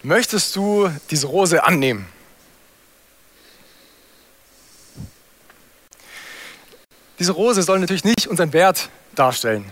möchtest 0.02 0.54
du 0.56 0.88
diese 1.10 1.26
Rose 1.26 1.62
annehmen? 1.62 2.06
Diese 7.18 7.32
Rose 7.32 7.62
soll 7.62 7.78
natürlich 7.78 8.04
nicht 8.04 8.26
unseren 8.26 8.52
Wert 8.52 8.88
darstellen. 9.14 9.70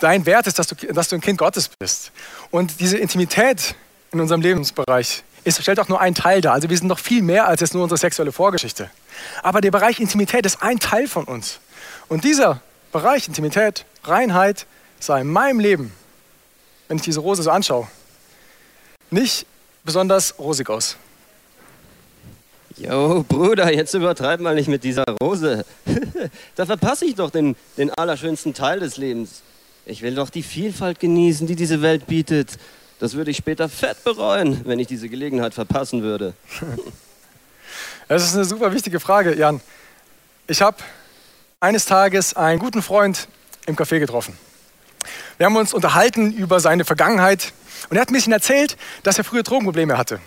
Dein 0.00 0.26
Wert 0.26 0.46
ist, 0.46 0.58
dass 0.58 0.66
du, 0.66 0.74
dass 0.74 1.08
du 1.08 1.16
ein 1.16 1.20
Kind 1.20 1.38
Gottes 1.38 1.68
bist. 1.78 2.10
Und 2.50 2.80
diese 2.80 2.98
Intimität 2.98 3.74
in 4.12 4.20
unserem 4.20 4.40
Lebensbereich 4.40 5.24
ist, 5.44 5.60
stellt 5.62 5.78
auch 5.80 5.88
nur 5.88 6.00
einen 6.00 6.14
Teil 6.14 6.40
dar. 6.40 6.54
Also 6.54 6.68
wir 6.70 6.76
sind 6.76 6.88
noch 6.88 6.98
viel 6.98 7.22
mehr 7.22 7.46
als 7.46 7.60
jetzt 7.60 7.74
nur 7.74 7.82
unsere 7.82 7.98
sexuelle 7.98 8.32
Vorgeschichte. 8.32 8.90
Aber 9.42 9.60
der 9.60 9.70
Bereich 9.70 10.00
Intimität 10.00 10.46
ist 10.46 10.62
ein 10.62 10.78
Teil 10.78 11.06
von 11.06 11.24
uns. 11.24 11.60
Und 12.08 12.24
dieser 12.24 12.60
Bereich 12.92 13.28
Intimität, 13.28 13.84
Reinheit, 14.04 14.66
sah 15.00 15.18
in 15.18 15.28
meinem 15.28 15.60
Leben, 15.60 15.92
wenn 16.88 16.96
ich 16.96 17.02
diese 17.02 17.20
Rose 17.20 17.42
so 17.42 17.50
anschaue, 17.50 17.88
nicht 19.10 19.46
besonders 19.84 20.38
rosig 20.38 20.70
aus. 20.70 20.96
Jo, 22.76 23.24
Bruder, 23.28 23.72
jetzt 23.72 23.94
übertreib 23.94 24.40
mal 24.40 24.54
nicht 24.54 24.68
mit 24.68 24.82
dieser 24.82 25.04
Rose. 25.22 25.64
da 26.56 26.66
verpasse 26.66 27.04
ich 27.04 27.14
doch 27.14 27.30
den, 27.30 27.54
den 27.76 27.90
allerschönsten 27.90 28.52
Teil 28.52 28.80
des 28.80 28.96
Lebens. 28.96 29.42
Ich 29.86 30.02
will 30.02 30.14
doch 30.14 30.30
die 30.30 30.42
Vielfalt 30.42 30.98
genießen, 30.98 31.46
die 31.46 31.54
diese 31.54 31.82
Welt 31.82 32.06
bietet. 32.06 32.58
Das 33.00 33.14
würde 33.14 33.30
ich 33.30 33.36
später 33.36 33.68
fett 33.68 34.04
bereuen, 34.04 34.60
wenn 34.64 34.78
ich 34.78 34.86
diese 34.86 35.08
Gelegenheit 35.08 35.54
verpassen 35.54 36.02
würde. 36.02 36.34
Das 38.06 38.22
ist 38.22 38.34
eine 38.34 38.44
super 38.44 38.74
wichtige 38.74 39.00
Frage, 39.00 39.34
Jan. 39.34 39.62
Ich 40.46 40.60
habe 40.60 40.76
eines 41.58 41.86
Tages 41.86 42.34
einen 42.34 42.58
guten 42.58 42.82
Freund 42.82 43.28
im 43.64 43.76
Café 43.76 43.98
getroffen. 43.98 44.36
Wir 45.38 45.46
haben 45.46 45.56
uns 45.56 45.72
unterhalten 45.72 46.30
über 46.30 46.60
seine 46.60 46.84
Vergangenheit 46.84 47.54
und 47.88 47.96
er 47.96 48.02
hat 48.02 48.10
ein 48.10 48.12
bisschen 48.14 48.34
erzählt, 48.34 48.76
dass 49.04 49.16
er 49.16 49.24
früher 49.24 49.42
Drogenprobleme 49.42 49.96
hatte. 49.96 50.20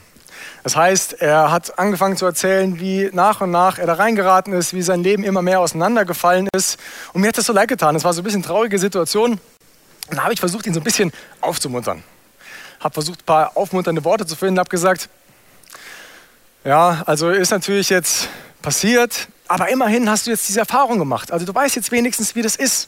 Das 0.64 0.76
heißt, 0.76 1.22
er 1.22 1.52
hat 1.52 1.78
angefangen 1.78 2.18
zu 2.18 2.26
erzählen, 2.26 2.80
wie 2.80 3.10
nach 3.14 3.42
und 3.42 3.52
nach 3.52 3.78
er 3.78 3.86
da 3.86 3.94
reingeraten 3.94 4.54
ist, 4.54 4.74
wie 4.74 4.82
sein 4.82 5.04
Leben 5.04 5.24
immer 5.24 5.44
mehr 5.44 5.60
auseinandergefallen 5.60 6.50
ist. 6.56 6.80
Und 7.14 7.22
mir 7.22 7.28
hat 7.28 7.38
das 7.38 7.46
so 7.46 7.54
leid 7.54 7.70
getan. 7.70 7.96
Es 7.96 8.04
war 8.04 8.14
so 8.14 8.22
ein 8.22 8.24
bisschen 8.24 8.42
eine 8.42 8.48
traurige 8.48 8.80
Situation. 8.80 9.34
Und 10.10 10.18
da 10.18 10.24
habe 10.24 10.34
ich 10.34 10.40
versucht, 10.40 10.66
ihn 10.66 10.74
so 10.74 10.80
ein 10.80 10.84
bisschen 10.84 11.12
aufzumuntern. 11.42 12.04
Habe 12.88 12.94
versucht, 12.94 13.24
ein 13.24 13.26
paar 13.26 13.58
aufmunternde 13.58 14.06
Worte 14.06 14.26
zu 14.26 14.38
finden, 14.38 14.60
habe 14.60 14.70
gesagt, 14.70 15.10
ja, 16.64 17.04
also 17.06 17.32
ist 17.32 17.52
natürlich 17.52 17.90
jetzt 17.90 18.30
passiert, 18.62 19.28
aber 19.50 19.68
immerhin 19.68 20.10
hast 20.10 20.26
du 20.26 20.32
jetzt 20.32 20.48
diese 20.48 20.60
Erfahrung 20.60 20.98
gemacht. 20.98 21.34
Also 21.34 21.46
du 21.46 21.54
weißt 21.54 21.76
jetzt 21.76 21.92
wenigstens, 21.92 22.34
wie 22.36 22.42
das 22.42 22.56
ist. 22.56 22.88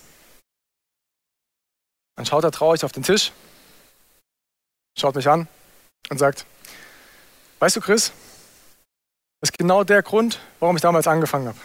Dann 2.16 2.26
schaut 2.26 2.46
er 2.46 2.52
traurig 2.52 2.86
auf 2.86 2.94
den 2.94 3.04
Tisch, 3.04 3.34
schaut 4.98 5.16
mich 5.16 5.28
an 5.28 5.50
und 6.10 6.18
sagt, 6.18 6.46
weißt 7.60 7.76
du, 7.76 7.82
Chris, 7.82 8.14
das 9.42 9.50
ist 9.50 9.58
genau 9.58 9.84
der 9.84 10.02
Grund, 10.02 10.40
warum 10.62 10.78
ich 10.78 10.82
damals 10.82 11.08
angefangen 11.08 11.50
habe. 11.50 11.60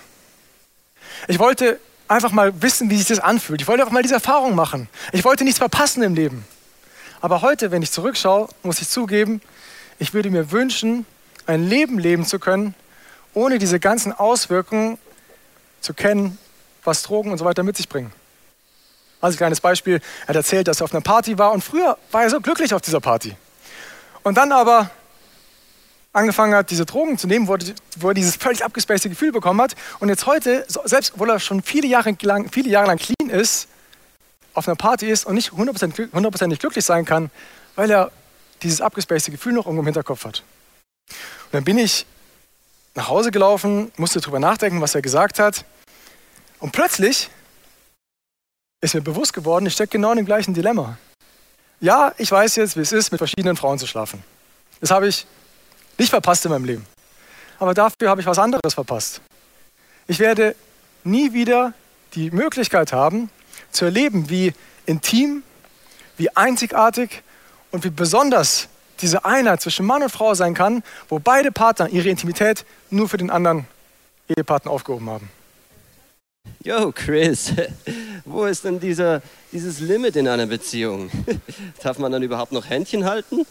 Ich 1.29 1.39
wollte 1.39 1.79
einfach 2.09 2.33
mal 2.33 2.63
wissen, 2.63 2.91
wie 2.91 2.97
sich 2.99 3.07
das 3.07 3.21
anfühlt. 3.21 3.61
Ich 3.61 3.69
wollte 3.69 3.85
einfach 3.85 3.95
mal 3.95 4.03
diese 4.03 4.15
Erfahrung 4.15 4.57
machen. 4.57 4.89
Ich 5.13 5.25
wollte 5.25 5.45
nichts 5.45 5.59
verpassen 5.59 6.03
im 6.03 6.17
Leben. 6.17 6.45
Aber 7.25 7.41
heute, 7.41 7.71
wenn 7.71 7.81
ich 7.81 7.91
zurückschaue, 7.91 8.51
muss 8.65 8.83
ich 8.83 8.91
zugeben, 8.91 9.41
ich 9.99 10.13
würde 10.13 10.29
mir 10.29 10.51
wünschen, 10.51 11.07
ein 11.47 11.67
Leben 11.67 11.99
leben 11.99 12.27
zu 12.27 12.39
können, 12.39 12.75
ohne 13.33 13.59
diese 13.59 13.81
ganzen 13.81 14.13
Auswirkungen 14.13 14.99
zu 15.81 15.95
kennen, 15.95 16.37
was 16.85 17.03
Drogen 17.03 17.33
und 17.33 17.39
so 17.39 17.47
weiter 17.47 17.63
mit 17.63 17.79
sich 17.79 17.89
bringen. 17.89 18.13
Also 19.23 19.37
ein 19.37 19.39
kleines 19.39 19.63
Beispiel, 19.63 20.03
er 20.25 20.29
hat 20.29 20.37
erzählt, 20.37 20.69
dass 20.69 20.83
er 20.83 20.85
auf 20.85 20.93
einer 20.93 21.01
Party 21.01 21.39
war 21.39 21.53
und 21.53 21.65
früher 21.65 21.97
war 22.11 22.25
er 22.25 22.29
so 22.29 22.43
glücklich 22.43 22.75
auf 22.75 22.83
dieser 22.83 23.01
Party. 23.01 23.35
Und 24.23 24.37
dann 24.37 24.53
aber 24.53 24.91
angefangen 26.13 26.55
hat, 26.55 26.71
diese 26.71 26.85
Drogen 26.85 27.17
zu 27.17 27.27
nehmen, 27.27 27.49
wo 27.49 27.55
er, 27.55 27.61
wo 27.97 28.09
er 28.09 28.15
dieses 28.15 28.37
völlig 28.37 28.63
abgespacete 28.63 29.09
Gefühl 29.09 29.33
bekommen 29.33 29.63
hat. 29.63 29.75
Und 29.99 30.11
jetzt 30.11 30.27
heute, 30.27 30.67
selbst 30.85 31.15
obwohl 31.15 31.31
er 31.31 31.41
schon 31.41 31.63
viele 31.63 31.89
Jahre 31.89 32.15
lang, 32.21 32.51
viele 32.53 32.69
Jahre 32.69 32.89
lang 32.89 32.99
clean 32.99 33.31
ist, 33.31 33.69
auf 34.55 34.69
einer 34.69 34.77
Party 34.77 35.11
ist 35.11 35.27
und 35.27 35.35
nicht 35.35 35.53
hundertprozentig 35.53 36.59
glücklich 36.59 36.85
sein 36.85 37.05
kann, 37.05 37.31
weil 37.75 37.91
er 37.91 38.11
dieses 38.63 38.81
abgespacete 38.81 39.33
Gefühl 39.33 39.53
noch 39.53 39.67
irgendwo 39.67 39.83
im 39.83 39.87
Hinterkopf 39.87 40.25
hat. 40.25 40.43
Und 41.09 41.53
dann 41.53 41.65
bin 41.65 41.79
ich 41.79 42.07
nach 42.95 43.09
Hause 43.09 43.31
gelaufen, 43.31 43.93
musste 43.97 44.21
drüber 44.21 44.39
nachdenken, 44.39 44.81
was 44.81 44.95
er 44.95 45.03
gesagt 45.03 45.39
hat. 45.39 45.65
Und 46.61 46.73
plötzlich 46.73 47.29
ist 48.81 48.95
mir 48.95 49.01
bewusst 49.01 49.33
geworden, 49.33 49.67
ich 49.67 49.75
stecke 49.75 49.93
genau 49.93 50.13
in 50.13 50.19
dem 50.19 50.27
gleichen 50.27 50.55
Dilemma. 50.55 50.97
Ja, 51.81 52.13
ich 52.19 52.31
weiß 52.31 52.57
jetzt, 52.57 52.77
wie 52.77 52.81
es 52.81 52.93
ist, 52.93 53.11
mit 53.11 53.19
verschiedenen 53.19 53.57
Frauen 53.57 53.79
zu 53.79 53.87
schlafen. 53.87 54.23
Das 54.81 54.91
habe 54.91 55.09
ich 55.09 55.27
nicht 55.99 56.11
verpasst 56.11 56.45
in 56.45 56.53
meinem 56.53 56.65
Leben. 56.65 56.87
Aber 57.59 57.75
dafür 57.75 58.09
habe 58.09 58.21
ich 58.21 58.27
was 58.27 58.39
anderes 58.39 58.75
verpasst. 58.75 59.21
Ich 60.07 60.19
werde 60.19 60.55
nie 61.03 61.33
wieder 61.33 61.73
die 62.15 62.31
Möglichkeit 62.31 62.93
haben, 62.93 63.31
zu 63.75 63.85
erleben, 63.85 64.31
wie 64.31 64.53
intim, 64.87 65.43
wie 66.17 66.35
einzigartig 66.37 67.23
und 67.71 67.85
wie 67.85 67.91
besonders 67.91 68.69
diese 69.01 69.25
Einheit 69.25 69.61
zwischen 69.61 69.87
Mann 69.87 70.03
und 70.03 70.11
Frau 70.11 70.35
sein 70.35 70.55
kann, 70.55 70.83
wo 71.09 71.19
beide 71.19 71.51
Partner 71.51 71.89
ihre 71.89 72.09
Intimität 72.09 72.65
nur 72.91 73.09
für 73.09 73.17
den 73.17 73.31
anderen 73.31 73.67
Ehepartner 74.29 74.71
aufgehoben 74.71 75.11
haben. 75.11 75.29
Yo, 76.63 76.93
Chris, 76.93 77.53
wo 78.25 78.45
ist 78.45 78.65
denn 78.65 78.79
dieser, 78.79 79.23
dieses 79.53 79.81
Limit 79.81 80.17
in 80.17 80.29
einer 80.29 80.47
Beziehung? 80.47 81.11
Darf 81.83 81.99
man 81.99 82.13
dann 82.13 82.23
überhaupt 82.23 82.53
noch 82.53 82.69
Händchen 82.69 83.05
halten? 83.05 83.47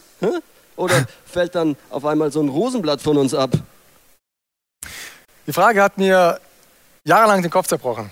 Oder 0.75 1.05
fällt 1.25 1.55
dann 1.55 1.75
auf 1.89 2.05
einmal 2.05 2.31
so 2.31 2.41
ein 2.41 2.49
Rosenblatt 2.49 3.01
von 3.01 3.17
uns 3.17 3.33
ab? 3.33 3.51
Die 5.45 5.53
Frage 5.53 5.83
hat 5.83 5.97
mir 5.97 6.39
jahrelang 7.03 7.41
den 7.41 7.51
Kopf 7.51 7.67
zerbrochen. 7.67 8.09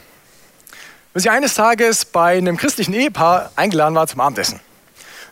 Bis 1.13 1.25
ich 1.25 1.31
eines 1.31 1.55
Tages 1.55 2.05
bei 2.05 2.37
einem 2.37 2.55
christlichen 2.55 2.93
Ehepaar 2.93 3.51
eingeladen 3.55 3.95
war 3.95 4.07
zum 4.07 4.21
Abendessen. 4.21 4.61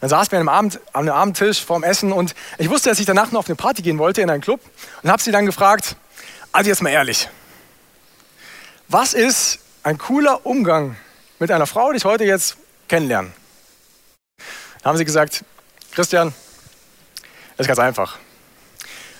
Dann 0.01 0.09
saßen 0.09 0.31
wir 0.31 0.39
an 0.39 0.49
einem, 0.49 0.71
Abend, 0.93 1.09
Abendtisch 1.09 1.63
vorm 1.63 1.83
Essen 1.83 2.11
und 2.11 2.35
ich 2.57 2.69
wusste, 2.69 2.89
dass 2.89 2.99
ich 2.99 3.05
danach 3.05 3.31
noch 3.31 3.39
auf 3.39 3.47
eine 3.47 3.55
Party 3.55 3.81
gehen 3.81 3.97
wollte 3.97 4.21
in 4.21 4.29
einen 4.29 4.41
Club 4.41 4.61
und 5.03 5.11
habe 5.11 5.21
sie 5.21 5.31
dann 5.31 5.45
gefragt, 5.45 5.95
also 6.51 6.69
jetzt 6.69 6.81
mal 6.81 6.89
ehrlich, 6.89 7.29
was 8.87 9.13
ist 9.13 9.59
ein 9.83 9.97
cooler 9.97 10.45
Umgang 10.45 10.95
mit 11.37 11.51
einer 11.51 11.67
Frau, 11.67 11.91
die 11.91 11.97
ich 11.97 12.05
heute 12.05 12.23
jetzt 12.23 12.57
kennenlerne? 12.87 13.31
Dann 14.81 14.91
haben 14.91 14.97
sie 14.97 15.05
gesagt, 15.05 15.43
Christian, 15.91 16.33
das 17.57 17.65
ist 17.65 17.67
ganz 17.67 17.79
einfach. 17.79 18.17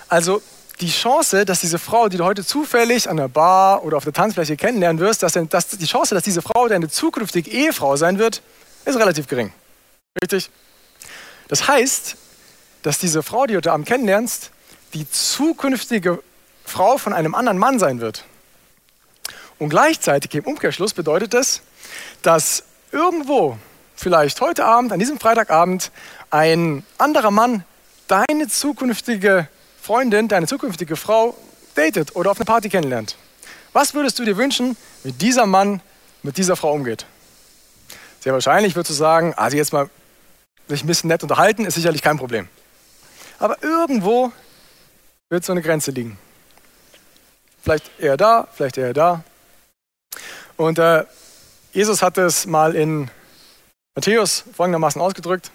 Also 0.08 0.42
die 0.80 0.88
Chance, 0.90 1.44
dass 1.44 1.60
diese 1.60 1.78
Frau, 1.78 2.08
die 2.08 2.16
du 2.16 2.24
heute 2.24 2.44
zufällig 2.44 3.08
an 3.08 3.18
der 3.18 3.28
Bar 3.28 3.84
oder 3.84 3.96
auf 3.96 4.04
der 4.04 4.12
Tanzfläche 4.12 4.56
kennenlernen 4.56 5.00
wirst, 5.00 5.22
dass, 5.22 5.34
dass 5.48 5.68
die 5.68 5.86
Chance, 5.86 6.14
dass 6.14 6.24
diese 6.24 6.42
Frau 6.42 6.68
deine 6.68 6.88
zukünftige 6.88 7.50
Ehefrau 7.50 7.96
sein 7.96 8.18
wird, 8.18 8.42
ist 8.86 8.98
relativ 8.98 9.28
gering. 9.28 9.52
Richtig? 10.22 10.50
Das 11.48 11.68
heißt, 11.68 12.16
dass 12.82 12.98
diese 12.98 13.22
Frau, 13.22 13.46
die 13.46 13.52
du 13.52 13.58
heute 13.58 13.72
Abend 13.72 13.86
kennenlernst, 13.86 14.50
die 14.94 15.08
zukünftige 15.10 16.22
Frau 16.64 16.96
von 16.96 17.12
einem 17.12 17.34
anderen 17.34 17.58
Mann 17.58 17.78
sein 17.78 18.00
wird. 18.00 18.24
Und 19.58 19.68
gleichzeitig 19.68 20.34
im 20.34 20.44
Umkehrschluss 20.44 20.94
bedeutet 20.94 21.34
das, 21.34 21.60
dass 22.22 22.64
irgendwo, 22.92 23.58
vielleicht 23.94 24.40
heute 24.40 24.64
Abend, 24.64 24.92
an 24.92 24.98
diesem 24.98 25.20
Freitagabend, 25.20 25.90
ein 26.30 26.84
anderer 26.96 27.30
Mann 27.30 27.64
deine 28.08 28.48
zukünftige 28.48 29.48
Freundin, 29.82 30.28
deine 30.28 30.46
zukünftige 30.46 30.96
Frau 30.96 31.36
datet 31.74 32.14
oder 32.14 32.30
auf 32.30 32.38
eine 32.38 32.44
Party 32.44 32.68
kennenlernt. 32.68 33.16
Was 33.72 33.94
würdest 33.94 34.18
du 34.18 34.24
dir 34.24 34.36
wünschen, 34.36 34.76
wie 35.04 35.12
dieser 35.12 35.46
Mann 35.46 35.80
mit 36.22 36.36
dieser 36.36 36.56
Frau 36.56 36.72
umgeht? 36.72 37.06
Sehr 38.20 38.32
wahrscheinlich 38.32 38.76
würdest 38.76 38.90
du 38.90 38.94
sagen, 38.94 39.32
also 39.34 39.56
jetzt 39.56 39.72
mal 39.72 39.88
sich 40.68 40.84
ein 40.84 40.86
bisschen 40.86 41.08
nett 41.08 41.22
unterhalten, 41.22 41.64
ist 41.64 41.74
sicherlich 41.74 42.02
kein 42.02 42.18
Problem. 42.18 42.48
Aber 43.38 43.62
irgendwo 43.62 44.32
wird 45.30 45.44
so 45.44 45.52
eine 45.52 45.62
Grenze 45.62 45.90
liegen. 45.90 46.18
Vielleicht 47.62 47.90
eher 47.98 48.16
da, 48.16 48.48
vielleicht 48.52 48.76
eher 48.76 48.92
da. 48.92 49.24
Und 50.56 50.78
äh, 50.78 51.04
Jesus 51.72 52.02
hat 52.02 52.18
es 52.18 52.46
mal 52.46 52.74
in 52.74 53.10
Matthäus 53.94 54.44
folgendermaßen 54.54 55.00
ausgedrückt. 55.00 55.50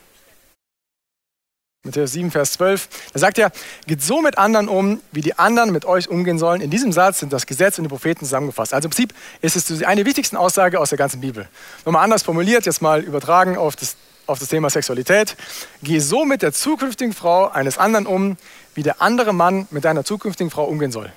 Matthäus 1.85 2.13
7, 2.13 2.31
Vers 2.31 2.53
12. 2.53 2.89
Da 3.13 3.19
sagt 3.19 3.37
er, 3.37 3.51
geht 3.85 4.01
so 4.01 4.21
mit 4.21 4.37
anderen 4.37 4.67
um, 4.67 5.01
wie 5.11 5.21
die 5.21 5.37
anderen 5.37 5.71
mit 5.71 5.85
euch 5.85 6.09
umgehen 6.09 6.39
sollen. 6.39 6.61
In 6.61 6.71
diesem 6.71 6.91
Satz 6.91 7.19
sind 7.19 7.31
das 7.31 7.45
Gesetz 7.45 7.77
und 7.77 7.83
die 7.83 7.89
Propheten 7.89 8.25
zusammengefasst. 8.25 8.73
Also 8.73 8.87
im 8.87 8.89
Prinzip 8.89 9.13
ist 9.41 9.55
es 9.55 9.83
eine 9.83 9.97
der 9.97 10.05
wichtigsten 10.05 10.35
Aussagen 10.35 10.77
aus 10.77 10.89
der 10.89 10.97
ganzen 10.97 11.21
Bibel. 11.21 11.47
Nochmal 11.85 12.03
anders 12.03 12.23
formuliert, 12.23 12.65
jetzt 12.65 12.81
mal 12.81 13.03
übertragen 13.03 13.55
auf 13.55 13.75
das, 13.75 13.95
auf 14.25 14.39
das 14.39 14.49
Thema 14.49 14.69
Sexualität. 14.69 15.37
Geh 15.83 15.99
so 15.99 16.25
mit 16.25 16.41
der 16.41 16.53
zukünftigen 16.53 17.13
Frau 17.13 17.49
eines 17.49 17.77
anderen 17.77 18.07
um, 18.07 18.37
wie 18.73 18.81
der 18.81 19.01
andere 19.01 19.31
Mann 19.31 19.67
mit 19.69 19.85
deiner 19.85 20.03
zukünftigen 20.03 20.49
Frau 20.49 20.65
umgehen 20.65 20.91
soll. 20.91 21.11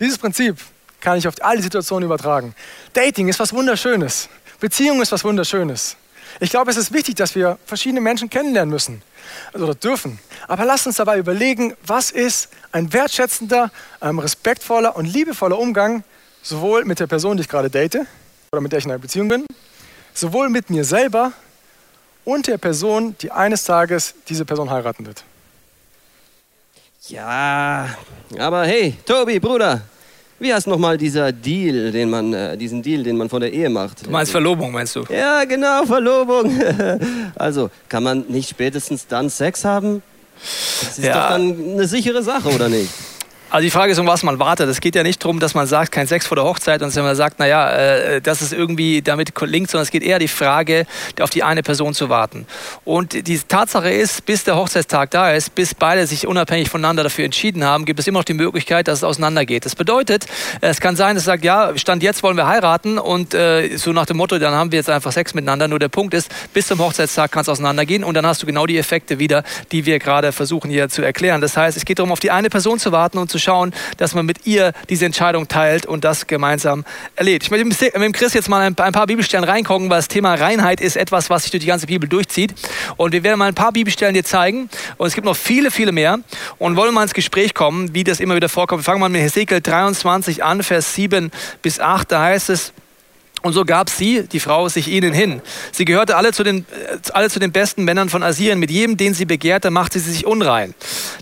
Dieses 0.00 0.16
Prinzip 0.16 0.56
kann 1.00 1.18
ich 1.18 1.28
auf 1.28 1.34
alle 1.40 1.60
Situationen 1.60 2.06
übertragen. 2.06 2.54
Dating 2.94 3.28
ist 3.28 3.38
was 3.38 3.52
Wunderschönes. 3.52 4.30
Beziehung 4.58 5.02
ist 5.02 5.12
was 5.12 5.22
Wunderschönes. 5.22 5.96
Ich 6.40 6.50
glaube, 6.50 6.70
es 6.70 6.76
ist 6.76 6.92
wichtig, 6.92 7.16
dass 7.16 7.34
wir 7.34 7.58
verschiedene 7.66 8.00
Menschen 8.00 8.30
kennenlernen 8.30 8.70
müssen 8.70 9.02
oder 9.54 9.74
dürfen. 9.74 10.18
Aber 10.46 10.64
lasst 10.64 10.86
uns 10.86 10.96
dabei 10.96 11.18
überlegen, 11.18 11.74
was 11.86 12.10
ist 12.10 12.48
ein 12.72 12.92
wertschätzender, 12.92 13.70
ähm, 14.02 14.18
respektvoller 14.18 14.96
und 14.96 15.04
liebevoller 15.04 15.58
Umgang 15.58 16.04
sowohl 16.42 16.84
mit 16.84 17.00
der 17.00 17.06
Person, 17.06 17.36
die 17.36 17.42
ich 17.42 17.48
gerade 17.48 17.70
date 17.70 18.06
oder 18.52 18.60
mit 18.60 18.72
der 18.72 18.78
ich 18.78 18.84
in 18.84 18.90
einer 18.90 19.00
Beziehung 19.00 19.28
bin, 19.28 19.46
sowohl 20.14 20.48
mit 20.48 20.70
mir 20.70 20.84
selber 20.84 21.32
und 22.24 22.46
der 22.46 22.58
Person, 22.58 23.16
die 23.20 23.30
eines 23.30 23.64
Tages 23.64 24.14
diese 24.28 24.44
Person 24.44 24.70
heiraten 24.70 25.06
wird. 25.06 25.24
Ja, 27.08 27.88
aber 28.38 28.66
hey, 28.66 28.98
Tobi, 29.06 29.40
Bruder, 29.40 29.80
wie 30.40 30.54
heißt 30.54 30.66
nochmal 30.66 30.96
dieser 30.96 31.32
Deal, 31.32 31.90
den 31.90 32.10
man, 32.10 32.32
äh, 32.32 32.56
diesen 32.56 32.82
Deal, 32.82 33.02
den 33.02 33.16
man 33.16 33.28
vor 33.28 33.40
der 33.40 33.52
Ehe 33.52 33.68
macht? 33.68 34.06
Du 34.06 34.10
meinst 34.10 34.30
Verlobung, 34.30 34.72
meinst 34.72 34.94
du? 34.94 35.04
Ja, 35.10 35.44
genau, 35.44 35.84
Verlobung. 35.84 36.52
also, 37.34 37.70
kann 37.88 38.02
man 38.02 38.24
nicht 38.28 38.48
spätestens 38.48 39.06
dann 39.06 39.30
Sex 39.30 39.64
haben? 39.64 40.02
Das 40.40 40.98
ist 40.98 41.04
ja. 41.04 41.14
doch 41.14 41.28
dann 41.30 41.72
eine 41.72 41.88
sichere 41.88 42.22
Sache, 42.22 42.48
oder 42.50 42.68
nicht? 42.68 42.90
Also 43.50 43.62
die 43.62 43.70
Frage 43.70 43.92
ist, 43.92 43.98
um 43.98 44.06
was 44.06 44.22
man 44.22 44.38
wartet. 44.38 44.68
Es 44.68 44.80
geht 44.80 44.94
ja 44.94 45.02
nicht 45.02 45.24
darum, 45.24 45.40
dass 45.40 45.54
man 45.54 45.66
sagt, 45.66 45.90
kein 45.90 46.06
Sex 46.06 46.26
vor 46.26 46.36
der 46.36 46.44
Hochzeit 46.44 46.82
und 46.82 46.94
dass 46.94 47.02
man 47.02 47.16
sagt, 47.16 47.38
naja, 47.38 47.70
äh, 47.70 48.20
das 48.20 48.42
ist 48.42 48.52
irgendwie 48.52 49.00
damit 49.00 49.32
linkt, 49.40 49.70
sondern 49.70 49.84
es 49.84 49.90
geht 49.90 50.02
eher 50.02 50.18
die 50.18 50.28
Frage, 50.28 50.86
auf 51.20 51.30
die 51.30 51.42
eine 51.42 51.62
Person 51.62 51.94
zu 51.94 52.10
warten. 52.10 52.46
Und 52.84 53.26
die 53.26 53.38
Tatsache 53.38 53.90
ist, 53.90 54.26
bis 54.26 54.44
der 54.44 54.56
Hochzeitstag 54.56 55.10
da 55.12 55.32
ist, 55.32 55.54
bis 55.54 55.74
beide 55.74 56.06
sich 56.06 56.26
unabhängig 56.26 56.68
voneinander 56.68 57.04
dafür 57.04 57.24
entschieden 57.24 57.64
haben, 57.64 57.86
gibt 57.86 58.00
es 58.00 58.06
immer 58.06 58.18
noch 58.18 58.24
die 58.24 58.34
Möglichkeit, 58.34 58.86
dass 58.86 58.98
es 58.98 59.04
auseinandergeht. 59.04 59.64
Das 59.64 59.74
bedeutet, 59.74 60.26
es 60.60 60.80
kann 60.80 60.96
sein, 60.96 61.14
dass 61.14 61.24
sagt, 61.24 61.42
ja, 61.42 61.72
Stand 61.76 62.02
jetzt 62.02 62.22
wollen 62.22 62.36
wir 62.36 62.46
heiraten 62.46 62.98
und 62.98 63.32
äh, 63.32 63.76
so 63.76 63.92
nach 63.92 64.06
dem 64.06 64.18
Motto, 64.18 64.38
dann 64.38 64.54
haben 64.54 64.72
wir 64.72 64.78
jetzt 64.78 64.90
einfach 64.90 65.12
Sex 65.12 65.32
miteinander. 65.32 65.68
Nur 65.68 65.78
der 65.78 65.88
Punkt 65.88 66.12
ist, 66.12 66.30
bis 66.52 66.66
zum 66.66 66.80
Hochzeitstag 66.80 67.32
kann 67.32 67.42
es 67.42 67.48
auseinandergehen 67.48 68.04
und 68.04 68.14
dann 68.14 68.26
hast 68.26 68.42
du 68.42 68.46
genau 68.46 68.66
die 68.66 68.76
Effekte 68.76 69.18
wieder, 69.18 69.42
die 69.72 69.86
wir 69.86 69.98
gerade 69.98 70.32
versuchen 70.32 70.70
hier 70.70 70.90
zu 70.90 71.02
erklären. 71.02 71.40
Das 71.40 71.56
heißt, 71.56 71.78
es 71.78 71.86
geht 71.86 71.98
darum, 71.98 72.12
auf 72.12 72.20
die 72.20 72.30
eine 72.30 72.50
Person 72.50 72.78
zu 72.78 72.92
warten 72.92 73.16
und 73.16 73.30
zu 73.30 73.37
schauen, 73.38 73.74
dass 73.96 74.14
man 74.14 74.26
mit 74.26 74.46
ihr 74.46 74.72
diese 74.88 75.06
Entscheidung 75.06 75.48
teilt 75.48 75.86
und 75.86 76.04
das 76.04 76.26
gemeinsam 76.26 76.84
erlebt. 77.16 77.44
Ich 77.44 77.50
möchte 77.50 77.64
mit 77.66 77.94
dem 77.94 78.12
Chris 78.12 78.34
jetzt 78.34 78.48
mal 78.48 78.60
ein 78.60 78.74
paar 78.74 79.06
Bibelstellen 79.06 79.44
reingucken, 79.44 79.90
weil 79.90 79.98
das 79.98 80.08
Thema 80.08 80.34
Reinheit 80.34 80.80
ist 80.80 80.96
etwas, 80.96 81.30
was 81.30 81.42
sich 81.42 81.50
durch 81.50 81.62
die 81.62 81.66
ganze 81.66 81.86
Bibel 81.86 82.08
durchzieht. 82.08 82.54
Und 82.96 83.12
wir 83.12 83.22
werden 83.22 83.38
mal 83.38 83.48
ein 83.48 83.54
paar 83.54 83.72
Bibelstellen 83.72 84.14
dir 84.14 84.24
zeigen. 84.24 84.68
Und 84.96 85.06
es 85.06 85.14
gibt 85.14 85.24
noch 85.24 85.36
viele, 85.36 85.70
viele 85.70 85.92
mehr. 85.92 86.18
Und 86.58 86.76
wollen 86.76 86.94
mal 86.94 87.02
ins 87.02 87.14
Gespräch 87.14 87.54
kommen, 87.54 87.94
wie 87.94 88.04
das 88.04 88.20
immer 88.20 88.36
wieder 88.36 88.48
vorkommt. 88.48 88.82
Wir 88.82 88.84
fangen 88.84 89.00
mal 89.00 89.08
mit 89.08 89.22
Hesekiel 89.22 89.60
23 89.60 90.44
an, 90.44 90.62
Vers 90.62 90.94
7 90.94 91.30
bis 91.62 91.80
8. 91.80 92.10
Da 92.12 92.22
heißt 92.22 92.50
es, 92.50 92.72
und 93.42 93.52
so 93.52 93.64
gab 93.64 93.88
sie, 93.88 94.22
die 94.22 94.40
Frau, 94.40 94.68
sich 94.68 94.88
ihnen 94.88 95.12
hin. 95.12 95.40
Sie 95.72 95.84
gehörte 95.84 96.16
alle 96.16 96.32
zu, 96.32 96.42
den, 96.42 96.66
äh, 96.70 96.98
alle 97.12 97.30
zu 97.30 97.38
den 97.38 97.52
besten 97.52 97.84
Männern 97.84 98.08
von 98.08 98.22
Assyrien. 98.22 98.58
Mit 98.58 98.70
jedem, 98.70 98.96
den 98.96 99.14
sie 99.14 99.24
begehrte, 99.24 99.70
machte 99.70 100.00
sie 100.00 100.10
sich 100.10 100.26
unrein. 100.26 100.74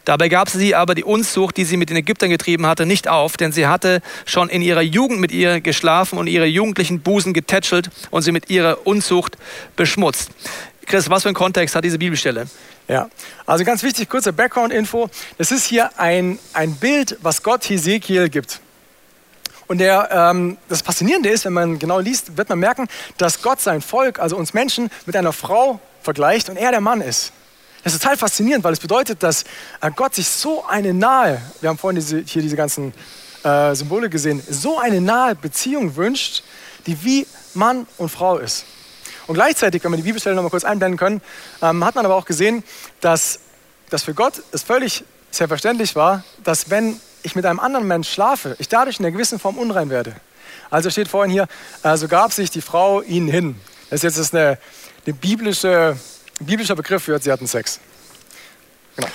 Dabei 0.04 0.28
gab 0.28 0.48
sie 0.48 0.74
aber 0.74 0.94
die 0.94 1.04
Unzucht, 1.04 1.56
die 1.56 1.64
sie 1.64 1.76
mit 1.76 1.90
den 1.90 1.96
Ägyptern 1.96 2.30
getrieben 2.30 2.66
hatte, 2.66 2.86
nicht 2.86 3.08
auf, 3.08 3.36
denn 3.36 3.52
sie 3.52 3.66
hatte 3.66 4.00
schon 4.24 4.48
in 4.48 4.62
ihrer 4.62 4.82
Jugend 4.82 5.20
mit 5.20 5.32
ihr 5.32 5.60
geschlafen 5.60 6.18
und 6.18 6.26
ihre 6.26 6.46
jugendlichen 6.46 7.00
Busen 7.00 7.32
getätschelt 7.32 7.90
und 8.10 8.22
sie 8.22 8.32
mit 8.32 8.50
ihrer 8.50 8.86
Unzucht 8.86 9.36
beschmutzt. 9.76 10.30
Chris, 10.86 11.10
was 11.10 11.22
für 11.22 11.28
einen 11.28 11.36
Kontext 11.36 11.74
hat 11.74 11.84
diese 11.84 11.98
Bibelstelle? 11.98 12.46
Ja, 12.88 13.08
also 13.44 13.64
ganz 13.64 13.82
wichtig, 13.82 14.08
kurze 14.08 14.32
Background-Info. 14.32 15.10
Das 15.38 15.50
ist 15.50 15.66
hier 15.66 15.98
ein, 15.98 16.38
ein 16.52 16.76
Bild, 16.76 17.18
was 17.20 17.42
Gott 17.42 17.68
Hesekiel 17.68 18.28
gibt. 18.28 18.60
Und 19.68 19.78
der, 19.78 20.08
ähm, 20.12 20.58
das 20.68 20.82
Faszinierende 20.82 21.28
ist, 21.28 21.44
wenn 21.44 21.52
man 21.52 21.78
genau 21.78 21.98
liest, 21.98 22.36
wird 22.36 22.48
man 22.48 22.58
merken, 22.58 22.88
dass 23.18 23.42
Gott 23.42 23.60
sein 23.60 23.80
Volk, 23.80 24.18
also 24.20 24.36
uns 24.36 24.54
Menschen, 24.54 24.90
mit 25.06 25.16
einer 25.16 25.32
Frau 25.32 25.80
vergleicht 26.02 26.48
und 26.48 26.56
er 26.56 26.70
der 26.70 26.80
Mann 26.80 27.00
ist. 27.00 27.32
Das 27.82 27.94
ist 27.94 28.02
total 28.02 28.16
faszinierend, 28.16 28.64
weil 28.64 28.72
es 28.72 28.80
bedeutet, 28.80 29.22
dass 29.22 29.44
äh, 29.80 29.90
Gott 29.94 30.14
sich 30.14 30.28
so 30.28 30.64
eine 30.66 30.94
nahe, 30.94 31.40
wir 31.60 31.68
haben 31.68 31.78
vorhin 31.78 31.96
diese, 31.96 32.20
hier 32.20 32.42
diese 32.42 32.56
ganzen 32.56 32.92
äh, 33.44 33.74
Symbole 33.74 34.10
gesehen, 34.10 34.42
so 34.48 34.78
eine 34.78 35.00
nahe 35.00 35.34
Beziehung 35.34 35.96
wünscht, 35.96 36.42
die 36.86 37.02
wie 37.04 37.26
Mann 37.54 37.86
und 37.98 38.08
Frau 38.08 38.38
ist. 38.38 38.64
Und 39.26 39.34
gleichzeitig, 39.34 39.82
wenn 39.82 39.90
wir 39.92 39.96
die 39.96 40.04
Bibelstelle 40.04 40.36
noch 40.36 40.42
mal 40.42 40.50
kurz 40.50 40.64
einblenden 40.64 40.98
können, 40.98 41.20
ähm, 41.62 41.84
hat 41.84 41.94
man 41.96 42.04
aber 42.04 42.14
auch 42.14 42.24
gesehen, 42.24 42.62
dass, 43.00 43.40
dass 43.90 44.04
für 44.04 44.14
Gott 44.14 44.42
es 44.52 44.62
völlig 44.62 45.04
selbstverständlich 45.30 45.96
war, 45.96 46.24
dass 46.44 46.70
wenn 46.70 47.00
ich 47.26 47.36
mit 47.36 47.44
einem 47.44 47.60
anderen 47.60 47.86
Mensch 47.86 48.08
schlafe, 48.08 48.56
ich 48.58 48.68
dadurch 48.68 48.98
in 48.98 49.04
einer 49.04 49.12
gewissen 49.12 49.38
Form 49.38 49.58
unrein 49.58 49.90
werde. 49.90 50.14
Also 50.70 50.90
steht 50.90 51.08
vorhin 51.08 51.30
hier, 51.30 51.46
äh, 51.82 51.96
so 51.96 52.08
gab 52.08 52.32
sich 52.32 52.50
die 52.50 52.60
Frau 52.60 53.02
ihnen 53.02 53.28
hin. 53.28 53.56
Das 53.90 54.02
ist 54.02 54.16
jetzt 54.16 54.34
eine, 54.34 54.58
eine 55.04 55.14
biblische, 55.14 55.96
ein 56.40 56.46
biblischer 56.46 56.76
Begriff 56.76 57.02
für, 57.04 57.18
sie 57.18 57.30
hatten 57.30 57.46
Sex. 57.46 57.80
Genau. 58.96 59.08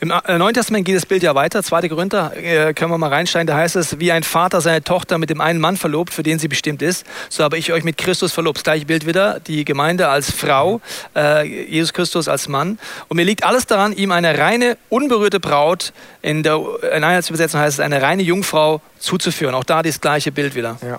Im 0.00 0.10
äh, 0.10 0.38
Neuen 0.38 0.54
Testament 0.54 0.84
geht 0.84 0.96
das 0.96 1.06
Bild 1.06 1.22
ja 1.22 1.34
weiter. 1.34 1.62
2. 1.62 1.88
Korinther 1.88 2.32
äh, 2.36 2.74
können 2.74 2.90
wir 2.90 2.98
mal 2.98 3.08
reinsteigen. 3.08 3.46
Da 3.46 3.56
heißt 3.56 3.76
es, 3.76 4.00
wie 4.00 4.10
ein 4.10 4.22
Vater 4.22 4.60
seine 4.60 4.82
Tochter 4.82 5.18
mit 5.18 5.30
dem 5.30 5.40
einen 5.40 5.60
Mann 5.60 5.76
verlobt, 5.76 6.12
für 6.12 6.22
den 6.22 6.38
sie 6.38 6.48
bestimmt 6.48 6.82
ist, 6.82 7.06
so 7.28 7.44
habe 7.44 7.56
ich 7.56 7.72
euch 7.72 7.84
mit 7.84 7.98
Christus 7.98 8.32
verlobt. 8.32 8.58
Das 8.58 8.64
gleiche 8.64 8.86
Bild 8.86 9.06
wieder. 9.06 9.40
Die 9.40 9.64
Gemeinde 9.64 10.08
als 10.08 10.30
Frau, 10.30 10.80
äh, 11.14 11.44
Jesus 11.44 11.92
Christus 11.92 12.28
als 12.28 12.48
Mann. 12.48 12.78
Und 13.08 13.16
mir 13.16 13.24
liegt 13.24 13.44
alles 13.44 13.66
daran, 13.66 13.92
ihm 13.92 14.10
eine 14.10 14.38
reine, 14.38 14.76
unberührte 14.88 15.40
Braut, 15.40 15.92
in 16.22 16.42
der 16.42 16.60
in 16.82 17.04
Einheitsübersetzung 17.04 17.60
heißt 17.60 17.78
es, 17.78 17.84
eine 17.84 18.02
reine 18.02 18.22
Jungfrau 18.22 18.80
zuzuführen. 18.98 19.54
Auch 19.54 19.64
da 19.64 19.82
das 19.82 20.00
gleiche 20.00 20.32
Bild 20.32 20.54
wieder. 20.54 20.78
Ja. 20.82 20.98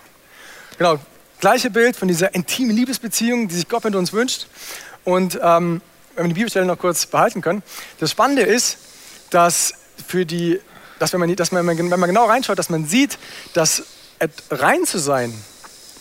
Genau, 0.77 0.97
gleiche 1.41 1.69
Bild 1.69 1.97
von 1.97 2.07
dieser 2.07 2.33
intimen 2.33 2.75
Liebesbeziehung, 2.75 3.49
die 3.49 3.55
sich 3.55 3.67
Gott 3.67 3.83
mit 3.83 3.95
uns 3.95 4.13
wünscht. 4.13 4.47
Und 5.03 5.39
ähm, 5.41 5.81
wenn 6.19 6.25
wir 6.25 6.33
die 6.33 6.39
Bibelstelle 6.39 6.65
noch 6.65 6.77
kurz 6.77 7.05
behalten 7.05 7.41
können. 7.41 7.63
Das 7.99 8.11
Spannende 8.11 8.41
ist, 8.41 8.77
dass, 9.29 9.73
für 10.05 10.25
die, 10.25 10.59
dass, 10.99 11.13
wenn, 11.13 11.21
man, 11.21 11.33
dass 11.33 11.51
man, 11.51 11.65
wenn 11.65 11.89
man 11.89 12.09
genau 12.09 12.25
reinschaut, 12.25 12.59
dass 12.59 12.69
man 12.69 12.85
sieht, 12.85 13.17
dass 13.53 13.83
rein 14.51 14.85
zu 14.85 14.99
sein 14.99 15.33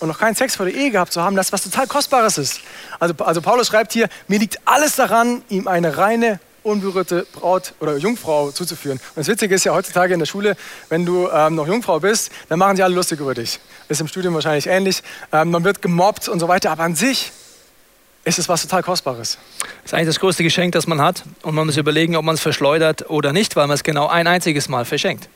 und 0.00 0.08
noch 0.08 0.18
keinen 0.18 0.34
Sex 0.34 0.56
vor 0.56 0.66
der 0.66 0.74
Ehe 0.74 0.90
gehabt 0.90 1.12
zu 1.12 1.22
haben, 1.22 1.36
das 1.36 1.52
was 1.52 1.62
total 1.62 1.86
Kostbares 1.86 2.36
ist. 2.36 2.60
Also, 2.98 3.14
also 3.24 3.40
Paulus 3.40 3.68
schreibt 3.68 3.92
hier, 3.92 4.08
mir 4.26 4.40
liegt 4.40 4.58
alles 4.64 4.96
daran, 4.96 5.42
ihm 5.48 5.68
eine 5.68 5.96
reine, 5.96 6.40
unberührte 6.64 7.24
Braut 7.32 7.74
oder 7.78 7.96
Jungfrau 7.96 8.50
zuzuführen. 8.50 8.98
Und 8.98 9.18
das 9.18 9.28
Witzige 9.28 9.54
ist 9.54 9.64
ja 9.64 9.72
heutzutage 9.72 10.14
in 10.14 10.18
der 10.18 10.26
Schule, 10.26 10.56
wenn 10.88 11.06
du 11.06 11.28
ähm, 11.28 11.54
noch 11.54 11.68
Jungfrau 11.68 12.00
bist, 12.00 12.32
dann 12.48 12.58
machen 12.58 12.76
sie 12.76 12.82
alle 12.82 12.94
lustig 12.94 13.20
über 13.20 13.34
dich. 13.34 13.60
Ist 13.88 14.00
im 14.00 14.08
Studium 14.08 14.34
wahrscheinlich 14.34 14.66
ähnlich. 14.66 15.02
Ähm, 15.32 15.52
man 15.52 15.62
wird 15.62 15.80
gemobbt 15.80 16.28
und 16.28 16.40
so 16.40 16.48
weiter, 16.48 16.72
aber 16.72 16.82
an 16.82 16.96
sich 16.96 17.30
ist 18.28 18.38
es 18.38 18.48
was 18.48 18.62
total 18.62 18.82
Kostbares. 18.82 19.38
Das 19.58 19.86
ist 19.86 19.94
eigentlich 19.94 20.08
das 20.08 20.20
größte 20.20 20.42
Geschenk, 20.42 20.72
das 20.72 20.86
man 20.86 21.00
hat. 21.00 21.24
Und 21.42 21.54
man 21.54 21.66
muss 21.66 21.76
überlegen, 21.76 22.14
ob 22.14 22.24
man 22.24 22.34
es 22.34 22.40
verschleudert 22.40 23.08
oder 23.08 23.32
nicht, 23.32 23.56
weil 23.56 23.66
man 23.66 23.74
es 23.74 23.82
genau 23.82 24.06
ein 24.06 24.26
einziges 24.26 24.68
Mal 24.68 24.84
verschenkt. 24.84 25.28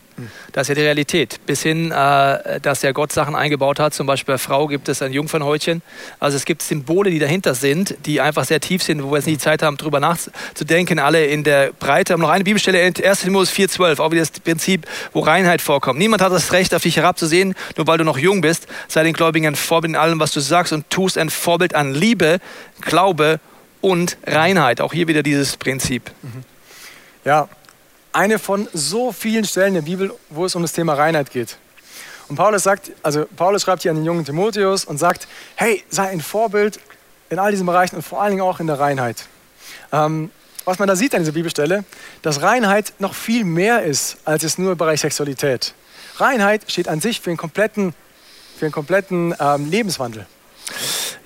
Das 0.52 0.62
ist 0.62 0.69
ja 0.71 0.75
die 0.75 0.83
Realität. 0.83 1.41
Bis 1.47 1.62
hin, 1.62 1.91
äh, 1.91 2.61
dass 2.61 2.83
ja 2.83 2.93
Gott 2.93 3.12
Sachen 3.12 3.35
eingebaut 3.35 3.81
hat. 3.81 3.95
Zum 3.95 4.07
Beispiel 4.07 4.35
bei 4.35 4.38
Frau 4.38 4.67
gibt 4.67 4.88
es 4.88 5.02
ein 5.02 5.12
Jungfernhäutchen. 5.12 5.83
Also 6.21 6.37
es 6.37 6.45
gibt 6.45 6.62
Symbole, 6.62 7.11
die 7.11 7.19
dahinter 7.19 7.55
sind, 7.55 7.97
die 8.07 8.21
einfach 8.21 8.45
sehr 8.45 8.61
tief 8.61 8.83
sind, 8.83 9.02
wo 9.02 9.11
wir 9.11 9.17
jetzt 9.17 9.26
nicht 9.26 9.41
Zeit 9.41 9.62
haben, 9.62 9.76
darüber 9.76 10.00
nachzudenken. 10.00 10.99
Alle 10.99 11.26
in 11.26 11.45
der 11.45 11.73
Breite. 11.73 12.12
haben 12.12 12.21
noch 12.21 12.31
eine 12.31 12.45
Bibelstelle, 12.45 12.81
1. 12.81 13.21
Timotheus 13.21 13.52
4,12, 13.52 14.00
auch 14.00 14.11
wieder 14.11 14.23
das 14.23 14.31
Prinzip, 14.31 14.87
wo 15.12 15.21
Reinheit 15.21 15.62
vorkommt. 15.62 15.99
Niemand 15.99 16.23
hat 16.23 16.33
das 16.33 16.52
Recht, 16.52 16.75
auf 16.75 16.83
dich 16.83 16.97
herabzusehen, 16.97 17.55
nur 17.76 17.87
weil 17.87 17.99
du 17.99 18.05
noch 18.05 18.19
jung 18.19 18.41
bist. 18.41 18.67
Sei 18.88 19.02
den 19.02 19.12
Gläubigen 19.12 19.47
ein 19.47 19.57
Vorbild 19.57 19.91
in 19.91 19.97
allem, 19.97 20.21
was 20.21 20.33
du 20.33 20.41
sagst 20.41 20.73
und 20.73 20.88
tust, 20.91 21.19
ein 21.19 21.31
Vorbild 21.31 21.75
an 21.75 21.95
Liebe, 21.95 22.38
Glaube 22.81 23.41
und 23.81 24.17
Reinheit. 24.26 24.81
Auch 24.81 24.93
hier 24.93 25.09
wieder 25.09 25.23
dieses 25.23 25.57
Prinzip. 25.57 26.11
Ja, 27.25 27.49
eine 28.12 28.38
von 28.38 28.69
so 28.73 29.12
vielen 29.12 29.45
Stellen 29.45 29.75
der 29.75 29.83
Bibel, 29.83 30.12
wo 30.31 30.45
es 30.45 30.54
um 30.54 30.62
das 30.62 30.73
Thema 30.73 30.95
Reinheit 30.95 31.31
geht. 31.31 31.57
Und 32.28 32.37
Paulus 32.37 32.62
sagt, 32.62 32.92
also 33.02 33.26
Paulus 33.37 33.62
schreibt 33.62 33.83
hier 33.83 33.90
an 33.90 33.97
den 33.97 34.07
jungen 34.07 34.25
Timotheus 34.25 34.85
und 34.85 34.99
sagt, 34.99 35.26
hey, 35.57 35.83
sei 35.90 36.09
ein 36.09 36.21
Vorbild 36.21 36.78
in 37.31 37.38
all 37.38 37.50
diesen 37.50 37.66
Bereichen 37.66 37.97
und 37.97 38.02
vor 38.02 38.23
allen 38.23 38.33
Dingen 38.33 38.42
auch 38.42 38.61
in 38.61 38.66
der 38.66 38.78
Reinheit. 38.78 39.25
Ähm, 39.92 40.31
was 40.64 40.78
man 40.78 40.87
da 40.87 40.95
sieht 40.95 41.14
an 41.14 41.23
dieser 41.23 41.33
Bibelstelle, 41.33 41.85
dass 42.23 42.42
Reinheit 42.42 42.95
noch 43.00 43.14
viel 43.14 43.45
mehr 43.45 43.83
ist, 43.83 44.19
als 44.25 44.45
es 44.45 44.59
nur 44.59 44.73
im 44.73 44.78
Bereich 44.78 45.00
Sexualität. 45.00 45.75
Reinheit 46.16 46.71
steht 46.71 46.88
an 46.88 47.00
sich 47.00 47.21
für 47.21 47.31
einen 47.31 47.37
kompletten, 47.37 47.95
für 48.59 48.66
einen 48.66 48.73
kompletten 48.73 49.35
ähm, 49.40 49.71
Lebenswandel. 49.71 50.26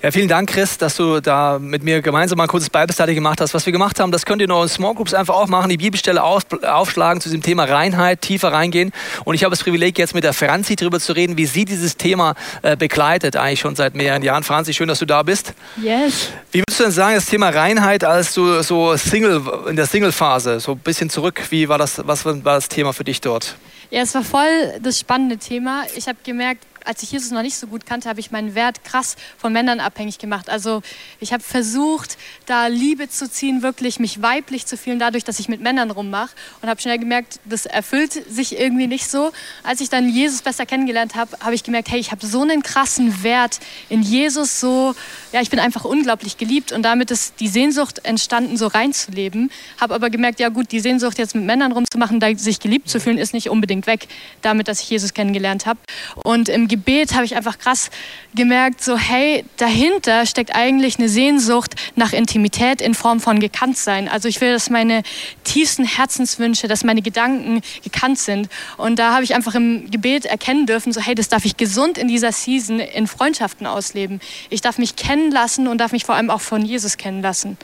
Ja, 0.07 0.11
vielen 0.11 0.29
Dank, 0.29 0.49
Chris, 0.49 0.77
dass 0.77 0.95
du 0.95 1.19
da 1.19 1.59
mit 1.59 1.83
mir 1.83 2.01
gemeinsam 2.01 2.37
mal 2.37 2.45
ein 2.45 2.47
kurzes 2.47 2.69
Bible 2.69 2.93
Study 2.93 3.13
gemacht 3.13 3.41
hast. 3.41 3.53
Was 3.53 3.65
wir 3.65 3.73
gemacht 3.73 3.99
haben, 3.99 4.09
das 4.09 4.25
könnt 4.25 4.41
ihr 4.41 4.47
noch 4.47 4.63
in 4.63 4.69
Small 4.69 4.95
Groups 4.95 5.13
einfach 5.13 5.35
auch 5.35 5.47
machen, 5.49 5.67
die 5.67 5.75
Bibelstelle 5.75 6.23
auf, 6.23 6.43
aufschlagen 6.63 7.19
zu 7.19 7.27
diesem 7.27 7.41
Thema 7.41 7.65
Reinheit, 7.65 8.21
tiefer 8.21 8.53
reingehen. 8.53 8.93
Und 9.25 9.35
ich 9.35 9.43
habe 9.43 9.49
das 9.49 9.61
Privileg, 9.61 9.97
jetzt 9.99 10.15
mit 10.15 10.23
der 10.23 10.31
Franzi 10.31 10.77
darüber 10.77 11.01
zu 11.01 11.11
reden, 11.11 11.37
wie 11.37 11.45
sie 11.45 11.65
dieses 11.65 11.97
Thema 11.97 12.35
äh, 12.61 12.77
begleitet, 12.77 13.35
eigentlich 13.35 13.59
schon 13.59 13.75
seit 13.75 13.95
mehreren 13.95 14.23
Jahren. 14.23 14.43
Franzi, 14.43 14.73
schön, 14.73 14.87
dass 14.87 14.99
du 14.99 15.05
da 15.05 15.23
bist. 15.23 15.53
Yes. 15.75 16.29
Wie 16.53 16.59
würdest 16.59 16.79
du 16.79 16.83
denn 16.83 16.93
sagen, 16.93 17.15
das 17.15 17.25
Thema 17.25 17.49
Reinheit 17.49 18.05
als 18.05 18.33
du 18.33 18.61
so 18.63 18.95
Single, 18.95 19.41
in 19.67 19.75
der 19.75 19.87
Single-Phase, 19.87 20.61
so 20.61 20.71
ein 20.71 20.79
bisschen 20.79 21.09
zurück, 21.09 21.41
wie 21.49 21.67
war 21.67 21.79
das, 21.79 22.01
was 22.07 22.23
war 22.23 22.33
das 22.33 22.69
Thema 22.69 22.93
für 22.93 23.03
dich 23.03 23.19
dort? 23.19 23.57
Ja, 23.89 24.03
es 24.03 24.15
war 24.15 24.23
voll 24.23 24.79
das 24.81 24.99
spannende 24.99 25.37
Thema. 25.37 25.83
Ich 25.97 26.07
habe 26.07 26.17
gemerkt, 26.23 26.65
als 26.87 27.03
ich 27.03 27.11
Jesus 27.11 27.31
noch 27.31 27.41
nicht 27.41 27.57
so 27.57 27.67
gut 27.67 27.85
kannte, 27.85 28.07
habe 28.07 28.19
ich 28.19 28.31
meinen 28.31 28.55
Wert 28.55 28.83
krass 28.83 29.17
von 29.37 29.51
Männern 29.51 29.79
abhängig 29.79 30.19
gemacht. 30.19 30.49
Also 30.49 30.81
ich 31.19 31.33
habe 31.33 31.43
versucht, 31.43 32.17
da 32.45 32.67
Liebe 32.67 33.09
zu 33.09 33.29
ziehen, 33.29 33.61
wirklich 33.61 33.99
mich 33.99 34.21
weiblich 34.21 34.65
zu 34.65 34.77
fühlen, 34.77 34.97
dadurch, 34.97 35.25
dass 35.25 35.39
ich 35.39 35.49
mit 35.49 35.61
Männern 35.61 35.91
rummache. 35.91 36.29
Und 36.61 36.69
habe 36.69 36.81
schnell 36.81 36.97
gemerkt, 36.97 37.39
das 37.45 37.65
erfüllt 37.65 38.13
sich 38.13 38.57
irgendwie 38.57 38.87
nicht 38.87 39.09
so. 39.09 39.31
Als 39.63 39.81
ich 39.81 39.89
dann 39.89 40.09
Jesus 40.09 40.41
besser 40.41 40.65
kennengelernt 40.65 41.15
habe, 41.15 41.37
habe 41.41 41.55
ich 41.55 41.63
gemerkt, 41.63 41.89
hey, 41.91 41.99
ich 41.99 42.11
habe 42.11 42.25
so 42.25 42.41
einen 42.41 42.63
krassen 42.63 43.21
Wert 43.23 43.59
in 43.89 44.01
Jesus, 44.01 44.59
so, 44.59 44.95
ja, 45.33 45.41
ich 45.41 45.49
bin 45.49 45.59
einfach 45.59 45.83
unglaublich 45.83 46.37
geliebt. 46.37 46.71
Und 46.71 46.83
damit 46.83 47.11
ist 47.11 47.39
die 47.41 47.49
Sehnsucht 47.49 48.05
entstanden, 48.05 48.55
so 48.55 48.67
reinzuleben. 48.67 49.51
Habe 49.79 49.93
aber 49.93 50.09
gemerkt, 50.09 50.39
ja 50.39 50.49
gut, 50.49 50.71
die 50.71 50.79
Sehnsucht 50.79 51.17
jetzt 51.17 51.35
mit 51.35 51.43
Männern 51.43 51.73
rumzumachen, 51.73 52.21
sich 52.37 52.59
geliebt 52.59 52.89
zu 52.89 53.01
fühlen, 53.01 53.17
ist 53.17 53.33
nicht 53.33 53.49
unbedingt 53.49 53.87
weg, 53.87 54.07
damit, 54.41 54.69
dass 54.69 54.79
ich 54.81 54.89
Jesus 54.89 55.13
kennengelernt 55.13 55.65
habe. 55.65 55.79
Und 56.23 56.47
im 56.47 56.67
Gebet 56.77 57.15
habe 57.15 57.25
ich 57.25 57.35
einfach 57.35 57.57
krass 57.57 57.89
gemerkt, 58.35 58.83
so 58.83 58.97
hey, 58.97 59.43
dahinter 59.57 60.27
steckt 60.27 60.53
eigentlich 60.55 60.99
eine 60.99 61.09
Sehnsucht 61.09 61.73
nach 61.95 62.13
Intimität 62.13 62.81
in 62.81 62.93
Form 62.93 63.19
von 63.19 63.39
Gekanntsein. 63.39 64.07
Also 64.07 64.27
ich 64.27 64.39
will, 64.41 64.53
dass 64.53 64.69
meine 64.69 65.01
tiefsten 65.43 65.85
Herzenswünsche, 65.85 66.67
dass 66.67 66.83
meine 66.83 67.01
Gedanken 67.01 67.61
gekannt 67.83 68.19
sind. 68.19 68.47
Und 68.77 68.99
da 68.99 69.13
habe 69.13 69.23
ich 69.23 69.33
einfach 69.33 69.55
im 69.55 69.89
Gebet 69.89 70.25
erkennen 70.25 70.67
dürfen, 70.67 70.93
so 70.93 71.01
hey, 71.01 71.15
das 71.15 71.29
darf 71.29 71.45
ich 71.45 71.57
gesund 71.57 71.97
in 71.97 72.07
dieser 72.07 72.31
Season 72.31 72.79
in 72.79 73.07
Freundschaften 73.07 73.65
ausleben. 73.65 74.21
Ich 74.51 74.61
darf 74.61 74.77
mich 74.77 74.95
kennen 74.95 75.31
lassen 75.31 75.67
und 75.67 75.79
darf 75.79 75.93
mich 75.93 76.05
vor 76.05 76.13
allem 76.13 76.29
auch 76.29 76.41
von 76.41 76.63
Jesus 76.63 76.97
kennen 76.97 77.23
lassen. 77.23 77.57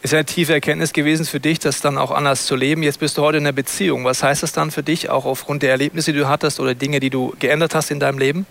Ist 0.00 0.12
ja 0.12 0.18
eine 0.18 0.26
tiefe 0.26 0.52
Erkenntnis 0.52 0.92
gewesen 0.92 1.26
für 1.26 1.40
dich, 1.40 1.58
das 1.58 1.80
dann 1.80 1.98
auch 1.98 2.10
anders 2.10 2.46
zu 2.46 2.56
leben. 2.56 2.82
Jetzt 2.82 3.00
bist 3.00 3.18
du 3.18 3.22
heute 3.22 3.38
in 3.38 3.44
einer 3.44 3.52
Beziehung. 3.52 4.04
Was 4.04 4.22
heißt 4.22 4.42
das 4.42 4.52
dann 4.52 4.70
für 4.70 4.82
dich, 4.82 5.10
auch 5.10 5.24
aufgrund 5.24 5.62
der 5.62 5.70
Erlebnisse, 5.70 6.12
die 6.12 6.18
du 6.18 6.28
hattest 6.28 6.60
oder 6.60 6.74
Dinge, 6.74 7.00
die 7.00 7.10
du 7.10 7.34
geändert 7.38 7.74
hast 7.74 7.90
in 7.90 8.00
deinem 8.00 8.18
Leben? 8.18 8.46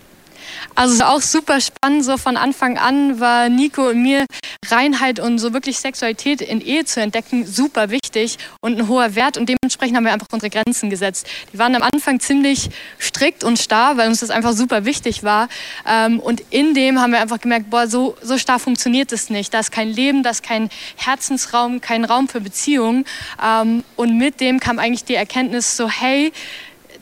Also 0.74 1.04
auch 1.04 1.20
super 1.20 1.60
spannend, 1.60 2.04
so 2.04 2.16
von 2.16 2.36
Anfang 2.36 2.78
an 2.78 3.20
war 3.20 3.48
Nico 3.48 3.88
und 3.88 4.02
mir 4.02 4.24
Reinheit 4.70 5.20
und 5.20 5.38
so 5.38 5.52
wirklich 5.52 5.78
Sexualität 5.78 6.40
in 6.40 6.60
Ehe 6.60 6.84
zu 6.84 7.00
entdecken 7.00 7.46
super 7.46 7.90
wichtig 7.90 8.38
und 8.60 8.78
ein 8.78 8.88
hoher 8.88 9.14
Wert 9.14 9.36
und 9.36 9.48
dementsprechend 9.48 9.96
haben 9.96 10.04
wir 10.04 10.12
einfach 10.12 10.28
unsere 10.32 10.50
Grenzen 10.50 10.88
gesetzt. 10.88 11.26
Die 11.52 11.58
waren 11.58 11.74
am 11.74 11.82
Anfang 11.82 12.20
ziemlich 12.20 12.70
strikt 13.00 13.44
und 13.44 13.58
starr, 13.58 13.96
weil 13.96 14.08
uns 14.08 14.20
das 14.20 14.30
einfach 14.30 14.52
super 14.52 14.84
wichtig 14.84 15.24
war 15.24 15.48
ähm, 15.86 16.20
und 16.20 16.42
in 16.50 16.74
dem 16.74 17.00
haben 17.00 17.12
wir 17.12 17.20
einfach 17.20 17.40
gemerkt, 17.40 17.70
boah, 17.70 17.86
so, 17.86 18.16
so 18.22 18.38
starr 18.38 18.58
funktioniert 18.58 19.12
es 19.12 19.30
nicht. 19.30 19.52
Da 19.52 19.60
ist 19.60 19.72
kein 19.72 19.88
Leben, 19.88 20.22
da 20.22 20.30
ist 20.30 20.42
kein 20.42 20.70
Herzensraum, 20.96 21.80
kein 21.80 22.04
Raum 22.04 22.28
für 22.28 22.40
Beziehungen 22.40 23.04
ähm, 23.42 23.84
und 23.96 24.16
mit 24.16 24.40
dem 24.40 24.60
kam 24.60 24.78
eigentlich 24.78 25.04
die 25.04 25.14
Erkenntnis 25.14 25.76
so, 25.76 25.88
hey, 25.88 26.32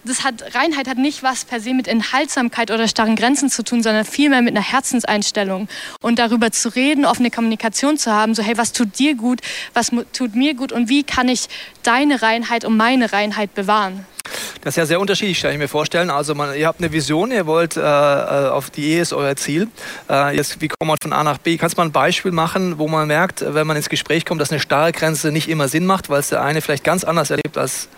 das 0.04 0.24
hat, 0.24 0.54
Reinheit 0.54 0.88
hat 0.88 0.98
nicht 0.98 1.22
was 1.22 1.44
per 1.44 1.60
se 1.60 1.74
mit 1.74 1.86
Enthaltsamkeit 1.86 2.70
oder 2.70 2.88
starren 2.88 3.16
Grenzen 3.16 3.50
zu 3.50 3.62
tun, 3.62 3.82
sondern 3.82 4.04
vielmehr 4.04 4.42
mit 4.42 4.56
einer 4.56 4.64
Herzenseinstellung. 4.64 5.68
Und 6.00 6.18
darüber 6.18 6.50
zu 6.52 6.74
reden, 6.74 7.04
offene 7.04 7.30
Kommunikation 7.30 7.98
zu 7.98 8.12
haben, 8.12 8.34
so 8.34 8.42
hey, 8.42 8.56
was 8.56 8.72
tut 8.72 8.98
dir 8.98 9.14
gut, 9.14 9.40
was 9.74 9.90
tut 10.12 10.34
mir 10.34 10.54
gut 10.54 10.72
und 10.72 10.88
wie 10.88 11.02
kann 11.02 11.28
ich 11.28 11.48
deine 11.82 12.22
Reinheit 12.22 12.64
und 12.64 12.76
meine 12.76 13.12
Reinheit 13.12 13.54
bewahren? 13.54 14.06
Das 14.62 14.72
ist 14.72 14.76
ja 14.76 14.86
sehr 14.86 15.00
unterschiedlich, 15.00 15.40
kann 15.40 15.52
ich 15.52 15.58
mir 15.58 15.68
vorstellen. 15.68 16.10
Also 16.10 16.34
man, 16.34 16.54
ihr 16.56 16.66
habt 16.66 16.80
eine 16.80 16.92
Vision, 16.92 17.30
ihr 17.30 17.46
wollt 17.46 17.76
äh, 17.76 17.80
äh, 17.80 18.48
auf 18.48 18.70
die 18.70 18.86
Ehe 18.86 19.02
ist 19.02 19.12
euer 19.12 19.36
Ziel. 19.36 19.68
Äh, 20.08 20.36
jetzt, 20.36 20.60
wie 20.60 20.68
kommt 20.68 20.88
man 20.88 20.96
von 21.02 21.12
A 21.12 21.24
nach 21.24 21.38
B? 21.38 21.56
Kannst 21.56 21.76
du 21.76 21.80
mal 21.80 21.86
ein 21.86 21.92
Beispiel 21.92 22.32
machen, 22.32 22.78
wo 22.78 22.88
man 22.88 23.08
merkt, 23.08 23.44
wenn 23.46 23.66
man 23.66 23.76
ins 23.76 23.88
Gespräch 23.88 24.24
kommt, 24.24 24.40
dass 24.40 24.50
eine 24.50 24.60
starre 24.60 24.92
Grenze 24.92 25.32
nicht 25.32 25.48
immer 25.48 25.68
Sinn 25.68 25.86
macht, 25.86 26.10
weil 26.10 26.20
es 26.20 26.28
der 26.28 26.42
eine 26.42 26.60
vielleicht 26.60 26.84
ganz 26.84 27.04
anders 27.04 27.30
erlebt 27.30 27.56
als 27.58 27.88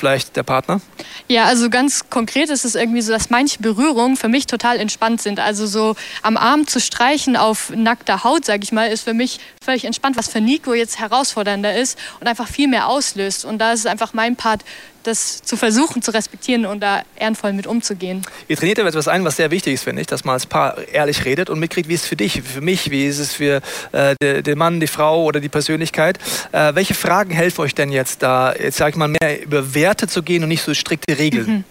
vielleicht 0.00 0.34
der 0.34 0.42
Partner? 0.42 0.80
Ja, 1.28 1.44
also 1.44 1.68
ganz 1.68 2.08
konkret 2.08 2.48
ist 2.48 2.64
es 2.64 2.74
irgendwie 2.74 3.02
so, 3.02 3.12
dass 3.12 3.30
manche 3.30 3.60
Berührungen 3.60 4.16
für 4.16 4.28
mich 4.28 4.46
total 4.46 4.78
entspannt 4.78 5.20
sind. 5.20 5.38
Also 5.38 5.66
so 5.66 5.94
am 6.22 6.36
Arm 6.36 6.66
zu 6.66 6.80
streichen 6.80 7.36
auf 7.36 7.70
nackter 7.74 8.24
Haut, 8.24 8.44
sage 8.46 8.62
ich 8.64 8.72
mal, 8.72 8.86
ist 8.86 9.04
für 9.04 9.14
mich 9.14 9.38
völlig 9.62 9.84
entspannt, 9.84 10.16
was 10.16 10.28
für 10.28 10.40
Nico 10.40 10.72
jetzt 10.72 10.98
herausfordernder 10.98 11.76
ist 11.76 11.98
und 12.18 12.26
einfach 12.26 12.48
viel 12.48 12.66
mehr 12.66 12.88
auslöst. 12.88 13.44
Und 13.44 13.58
da 13.58 13.72
ist 13.72 13.80
es 13.80 13.86
einfach 13.86 14.14
mein 14.14 14.36
Part 14.36 14.62
das 15.02 15.42
zu 15.42 15.56
versuchen 15.56 16.02
zu 16.02 16.12
respektieren 16.12 16.66
und 16.66 16.80
da 16.80 17.02
ehrenvoll 17.16 17.52
mit 17.52 17.66
umzugehen. 17.66 18.22
Ihr 18.48 18.56
trainiert 18.56 18.78
ja 18.78 18.86
etwas 18.86 19.08
ein, 19.08 19.24
was 19.24 19.36
sehr 19.36 19.50
wichtig 19.50 19.74
ist, 19.74 19.84
finde 19.84 20.02
ich, 20.02 20.06
dass 20.06 20.24
man 20.24 20.34
als 20.34 20.46
Paar 20.46 20.76
ehrlich 20.88 21.24
redet 21.24 21.50
und 21.50 21.58
mitkriegt, 21.58 21.88
wie 21.88 21.94
ist 21.94 22.02
es 22.02 22.08
für 22.08 22.16
dich, 22.16 22.42
für 22.42 22.60
mich, 22.60 22.90
wie 22.90 23.06
ist 23.06 23.18
es 23.18 23.32
für 23.32 23.60
äh, 23.92 24.42
den 24.42 24.58
Mann, 24.58 24.80
die 24.80 24.86
Frau 24.86 25.24
oder 25.24 25.40
die 25.40 25.48
Persönlichkeit. 25.48 26.18
Äh, 26.52 26.74
welche 26.74 26.94
Fragen 26.94 27.30
helfen 27.30 27.62
euch 27.62 27.74
denn 27.74 27.92
jetzt 27.92 28.22
da, 28.22 28.54
jetzt 28.54 28.76
sage 28.76 28.90
ich 28.90 28.96
mal, 28.96 29.08
mehr 29.08 29.42
über 29.42 29.74
Werte 29.74 30.06
zu 30.06 30.22
gehen 30.22 30.42
und 30.42 30.48
nicht 30.48 30.62
so 30.62 30.74
strikte 30.74 31.18
Regeln? 31.18 31.46
Mhm. 31.46 31.64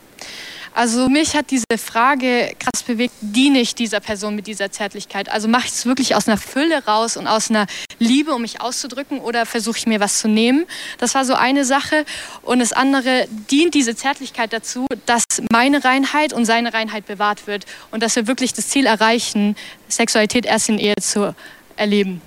Also 0.74 1.10
mich 1.10 1.36
hat 1.36 1.52
diese 1.52 1.66
Frage 1.78 2.54
krass 2.60 2.84
bewegt, 2.84 3.14
diene 3.22 3.60
ich 3.60 3.76
dieser 3.76 4.00
Person 4.00 4.36
mit 4.36 4.48
dieser 4.48 4.72
Zärtlichkeit? 4.72 5.30
Also 5.30 5.48
mache 5.48 5.66
ich 5.66 5.74
es 5.74 5.86
wirklich 5.86 6.16
aus 6.16 6.28
einer 6.28 6.38
Fülle 6.38 6.86
raus 6.86 7.18
und 7.18 7.28
aus 7.28 7.50
einer 7.50 7.66
Liebe, 8.00 8.34
um 8.34 8.42
mich 8.42 8.62
auszudrücken 8.62 9.20
oder 9.20 9.46
versuche 9.46 9.78
ich 9.78 9.88
mir 9.88 10.00
was 10.00 10.20
zu 10.20 10.28
nehmen? 10.28 10.66
Das 10.98 11.16
war 11.16 11.26
so 11.26 11.36
eine 11.36 11.66
Sache. 11.66 12.06
Und 12.42 12.60
das 12.60 12.74
andere, 12.74 13.28
dient 13.52 13.74
diese 13.74 13.96
Zärtlichkeit 13.96 14.54
dazu, 14.54 14.88
dass 15.06 15.24
meine 15.52 15.84
Reinheit 15.84 16.34
und 16.34 16.46
seine 16.46 16.74
Reinheit 16.74 17.06
bewahrt 17.06 17.46
wird 17.46 17.66
und 17.92 18.02
dass 18.02 18.16
wir 18.16 18.28
wirklich 18.28 18.54
das 18.54 18.70
Ziel 18.70 18.86
erreichen, 18.86 19.56
Sexualität 19.90 20.46
erst 20.46 20.70
in 20.70 20.80
Ehe 20.80 20.96
zu 21.00 21.36
erleben. 21.76 22.22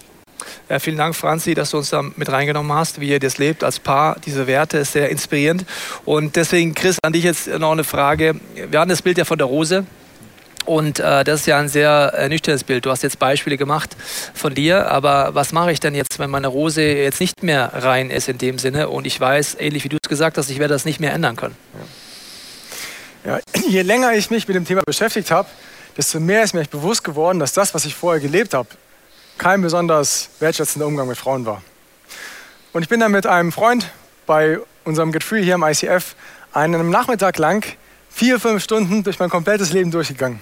Ja, 0.69 0.79
vielen 0.79 0.97
Dank, 0.97 1.15
Franzi, 1.15 1.55
dass 1.55 1.71
du 1.71 1.79
uns 1.79 1.91
da 1.91 2.03
mit 2.03 2.31
reingenommen 2.31 2.73
hast, 2.73 3.01
wie 3.01 3.09
ihr 3.09 3.21
das 3.21 3.39
lebt 3.39 3.63
als 3.65 3.79
Paar. 3.79 4.17
Diese 4.25 4.47
Werte 4.47 4.79
ist 4.79 4.93
sehr 4.93 5.09
inspirierend. 5.09 5.65
Und 6.05 6.37
deswegen, 6.37 6.75
Chris, 6.75 6.99
an 7.03 7.13
dich 7.13 7.25
jetzt 7.25 7.47
noch 7.47 7.73
eine 7.73 7.85
Frage. 7.85 8.35
Wir 8.55 8.81
haben 8.81 8.89
das 8.89 9.03
Bild 9.03 9.19
ja 9.19 9.25
von 9.25 9.39
der 9.39 9.47
Rose. 9.47 9.87
Und 10.65 11.01
äh, 11.01 11.25
das 11.25 11.41
ist 11.41 11.47
ja 11.47 11.59
ein 11.59 11.69
sehr 11.69 12.13
äh, 12.17 12.29
nüchternes 12.29 12.65
Bild. 12.65 12.87
Du 12.87 12.91
hast 12.91 13.03
jetzt 13.03 13.19
Beispiele 13.19 13.57
gemacht 13.57 13.97
von 14.35 14.55
dir, 14.55 14.91
aber 14.91 15.35
was 15.35 15.53
mache 15.53 15.73
ich 15.73 15.81
denn 15.81 15.95
jetzt, 15.95 16.19
wenn 16.19 16.31
meine 16.31 16.47
Rose 16.47 16.83
jetzt 16.83 17.21
nicht 17.21 17.43
mehr 17.43 17.71
rein 17.75 18.11
ist 18.11 18.29
in 18.29 18.39
dem 18.39 18.59
Sinne 18.59 18.89
und 18.89 19.07
ich 19.07 19.19
weiß, 19.19 19.57
ähnlich 19.59 19.85
wie 19.85 19.89
du 19.89 19.97
es 20.03 20.09
gesagt 20.09 20.39
hast, 20.39 20.51
ich 20.51 20.59
werde 20.59 20.75
das 20.75 20.85
nicht 20.85 21.01
mehr 21.01 21.13
ändern 21.13 21.37
können? 21.37 21.57
Ja. 23.25 23.37
ja 23.37 23.41
je 23.69 23.83
länger 23.83 24.13
ich 24.15 24.31
mich 24.31 24.47
mit 24.47 24.57
dem 24.57 24.65
Thema 24.65 24.83
beschäftigt 24.85 25.31
habe, 25.31 25.49
desto 25.97 26.21
mehr 26.21 26.43
ist 26.43 26.55
mir 26.55 26.65
bewusst 26.65 27.05
geworden, 27.05 27.39
dass 27.39 27.53
das, 27.53 27.75
was 27.75 27.85
ich 27.85 27.95
vorher 27.95 28.21
gelebt 28.21 28.55
habe, 28.55 28.69
kein 29.39 29.61
besonders 29.63 30.31
wertschätzender 30.39 30.87
Umgang 30.87 31.09
mit 31.09 31.19
Frauen 31.19 31.45
war. 31.45 31.63
Und 32.73 32.83
ich 32.83 32.89
bin 32.89 33.01
dann 33.01 33.13
mit 33.13 33.27
einem 33.27 33.53
Freund 33.53 33.91
bei 34.27 34.59
unserem 34.85 35.13
Get 35.13 35.25
Free 35.25 35.43
hier 35.43 35.57
im 35.57 35.63
ICF 35.63 36.15
einen 36.53 36.91
Nachmittag 36.91 37.39
lang 37.39 37.65
vier, 38.11 38.39
fünf 38.39 38.63
Stunden 38.63 39.03
durch 39.03 39.19
mein 39.19 39.31
komplettes 39.31 39.73
Leben 39.73 39.91
durchgegangen. 39.91 40.41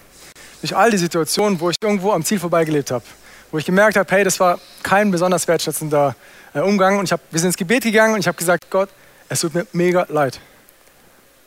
Durch 0.60 0.76
all 0.76 0.90
die 0.90 0.98
Situationen, 0.98 1.58
wo 1.60 1.70
ich 1.70 1.76
irgendwo 1.82 2.12
am 2.12 2.24
Ziel 2.24 2.38
vorbeigelebt 2.38 2.90
habe. 2.90 3.04
Wo 3.50 3.58
ich 3.58 3.64
gemerkt 3.64 3.96
habe, 3.96 4.10
hey, 4.14 4.24
das 4.24 4.38
war 4.38 4.60
kein 4.82 5.10
besonders 5.10 5.48
wertschätzender 5.48 6.14
äh, 6.54 6.60
Umgang. 6.60 6.98
Und 6.98 7.04
ich 7.06 7.12
hab, 7.12 7.20
wir 7.30 7.40
sind 7.40 7.48
ins 7.48 7.56
Gebet 7.56 7.82
gegangen 7.82 8.14
und 8.14 8.20
ich 8.20 8.28
habe 8.28 8.36
gesagt, 8.36 8.70
Gott, 8.70 8.88
es 9.28 9.40
tut 9.40 9.54
mir 9.54 9.66
mega 9.72 10.06
leid. 10.08 10.40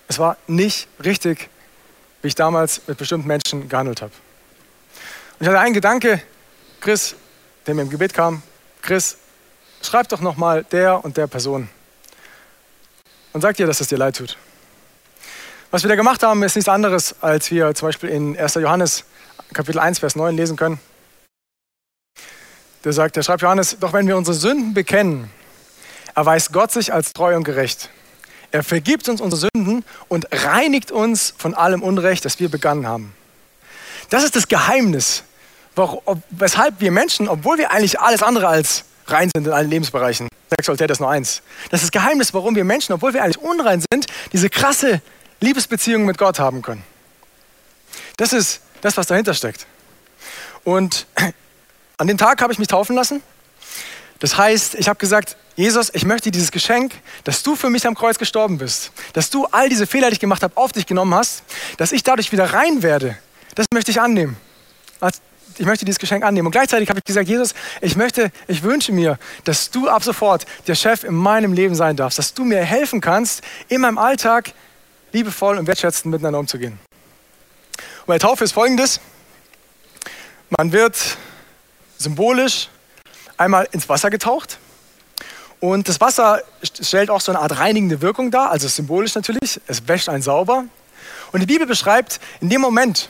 Es 0.08 0.20
war 0.20 0.38
nicht 0.48 0.88
richtig, 1.04 1.50
wie 2.22 2.28
ich 2.28 2.36
damals 2.36 2.82
mit 2.88 2.98
bestimmten 2.98 3.28
Menschen 3.28 3.70
gehandelt 3.70 4.02
habe. 4.02 4.12
Und 5.40 5.42
ich 5.42 5.48
hatte 5.48 5.60
einen 5.60 5.74
Gedanke, 5.74 6.22
Chris, 6.82 7.16
der 7.66 7.76
mir 7.76 7.84
im 7.84 7.90
Gebet 7.90 8.14
kam, 8.14 8.42
Chris, 8.82 9.18
schreib 9.82 10.10
doch 10.10 10.22
nochmal 10.22 10.64
der 10.66 11.04
und 11.04 11.18
der 11.18 11.28
Person 11.28 11.70
und 13.34 13.42
sag 13.42 13.58
dir, 13.58 13.68
dass 13.68 13.82
es 13.82 13.88
dir 13.88 13.98
leid 13.98 14.16
tut. 14.16 14.38
Was 15.74 15.82
wir 15.82 15.90
da 15.90 15.96
gemacht 15.96 16.22
haben, 16.22 16.44
ist 16.44 16.56
nichts 16.56 16.70
anderes, 16.70 17.16
als 17.20 17.50
wir 17.50 17.74
zum 17.74 17.88
Beispiel 17.88 18.10
in 18.10 18.38
1. 18.38 18.54
Johannes 18.54 19.06
Kapitel 19.56 19.80
1, 19.80 19.98
Vers 19.98 20.16
9 20.16 20.38
lesen 20.38 20.56
können. 20.56 20.80
Der 22.84 22.94
sagt, 22.94 23.16
der 23.16 23.24
schreibt 23.24 23.42
Johannes, 23.42 23.78
doch 23.80 23.92
wenn 23.92 24.08
wir 24.08 24.16
unsere 24.16 24.38
Sünden 24.38 24.76
bekennen, 24.76 25.32
erweist 26.14 26.54
Gott 26.54 26.72
sich 26.72 26.94
als 26.94 27.12
treu 27.12 27.36
und 27.36 27.44
gerecht. 27.44 27.90
Er 28.52 28.62
vergibt 28.62 29.10
uns 29.10 29.20
unsere 29.20 29.50
Sünden 29.52 29.84
und 30.10 30.28
reinigt 30.32 30.92
uns 30.92 31.34
von 31.40 31.56
allem 31.56 31.82
Unrecht, 31.82 32.24
das 32.24 32.40
wir 32.40 32.50
begangen 32.50 32.86
haben. 32.86 33.16
Das 34.12 34.24
ist 34.24 34.36
das 34.36 34.48
Geheimnis 34.48 35.24
weshalb 36.30 36.82
wir 36.82 36.92
Menschen, 36.92 37.28
obwohl 37.28 37.58
wir 37.58 37.72
eigentlich 37.72 38.00
alles 38.00 38.22
andere 38.22 38.48
als 38.48 38.84
rein 39.08 39.32
sind 39.36 39.48
in 39.48 39.54
allen 39.54 39.72
Lebensbereichen, 39.72 40.28
Sexualität 40.52 40.92
ist 40.92 41.00
nur 41.00 41.10
eins. 41.10 41.42
Das 41.72 41.82
ist 41.82 41.96
das 41.96 42.00
Geheimnis, 42.04 42.32
warum 42.32 42.56
wir 42.56 42.64
Menschen, 42.64 42.94
obwohl 42.94 43.16
wir 43.16 43.24
eigentlich 43.24 43.40
unrein 43.40 43.84
sind, 43.92 44.06
diese 44.34 44.52
krasse 44.52 45.02
Liebesbeziehung 45.44 46.06
mit 46.06 46.18
Gott 46.18 46.40
haben 46.40 46.62
können. 46.62 46.84
Das 48.18 48.34
ist 48.34 48.62
das, 48.82 48.98
was 48.98 49.08
dahinter 49.08 49.34
steckt. 49.34 49.66
Und 50.64 51.06
an 51.98 52.08
dem 52.08 52.18
Tag 52.18 52.42
habe 52.42 52.54
ich 52.54 52.60
mich 52.60 52.68
taufen 52.68 52.96
lassen. 52.96 53.22
Das 54.20 54.38
heißt, 54.38 54.76
ich 54.76 54.88
habe 54.88 54.98
gesagt, 55.00 55.36
Jesus, 55.56 55.92
ich 55.94 56.06
möchte 56.06 56.32
dieses 56.32 56.52
Geschenk, 56.52 56.94
dass 57.26 57.44
du 57.44 57.56
für 57.56 57.70
mich 57.70 57.86
am 57.86 57.96
Kreuz 57.96 58.18
gestorben 58.18 58.58
bist, 58.58 58.92
dass 59.14 59.30
du 59.30 59.46
all 59.46 59.70
diese 59.70 59.86
Fehler, 59.86 60.10
die 60.10 60.14
ich 60.14 60.20
gemacht 60.20 60.44
habe, 60.44 60.56
auf 60.58 60.72
dich 60.72 60.86
genommen 60.86 61.14
hast, 61.14 61.44
dass 61.78 61.92
ich 61.92 62.04
dadurch 62.04 62.32
wieder 62.32 62.54
rein 62.54 62.82
werde. 62.82 63.18
Das 63.56 63.68
möchte 63.72 63.92
ich 63.92 64.02
annehmen 64.02 64.38
ich 65.58 65.66
möchte 65.66 65.86
dieses 65.86 66.00
Geschenk 66.00 66.24
annehmen. 66.24 66.48
Und 66.48 66.52
gleichzeitig 66.52 66.90
habe 66.90 67.00
ich 67.00 67.06
gesagt, 67.06 67.28
Jesus, 67.28 67.54
ich 67.82 67.96
möchte, 67.96 68.32
ich 68.48 68.64
wünsche 68.64 68.92
mir, 68.92 69.18
dass 69.44 69.72
du 69.72 69.88
ab 69.88 70.04
sofort 70.04 70.46
der 70.68 70.76
Chef 70.76 71.04
in 71.04 71.14
meinem 71.14 71.54
Leben 71.54 71.76
sein 71.76 71.96
darfst, 71.96 72.20
dass 72.20 72.34
du 72.34 72.44
mir 72.44 72.64
helfen 72.64 73.02
kannst, 73.02 73.44
in 73.68 73.82
meinem 73.82 73.98
Alltag 73.98 74.54
liebevoll 75.14 75.58
und 75.58 75.68
wertschätzend 75.68 76.12
miteinander 76.12 76.40
umzugehen. 76.40 76.80
Und 78.02 78.08
bei 78.08 78.20
Taufe 78.20 78.44
ist 78.44 78.52
folgendes. 78.52 79.00
Man 80.50 80.72
wird 80.72 81.18
symbolisch 81.98 82.70
einmal 83.38 83.68
ins 83.72 83.88
Wasser 83.88 84.10
getaucht. 84.10 84.60
Und 85.60 85.88
das 85.88 86.02
Wasser 86.02 86.44
stellt 86.62 87.10
auch 87.10 87.22
so 87.22 87.32
eine 87.32 87.40
Art 87.40 87.58
reinigende 87.58 88.02
Wirkung 88.02 88.32
dar, 88.32 88.52
also 88.52 88.68
symbolisch 88.68 89.16
natürlich. 89.16 89.62
Es 89.66 89.88
wäscht 89.88 90.10
einen 90.10 90.22
sauber. 90.22 90.66
Und 91.32 91.40
die 91.40 91.46
Bibel 91.46 91.66
beschreibt, 91.66 92.20
in 92.42 92.50
dem 92.50 92.60
Moment, 92.60 93.08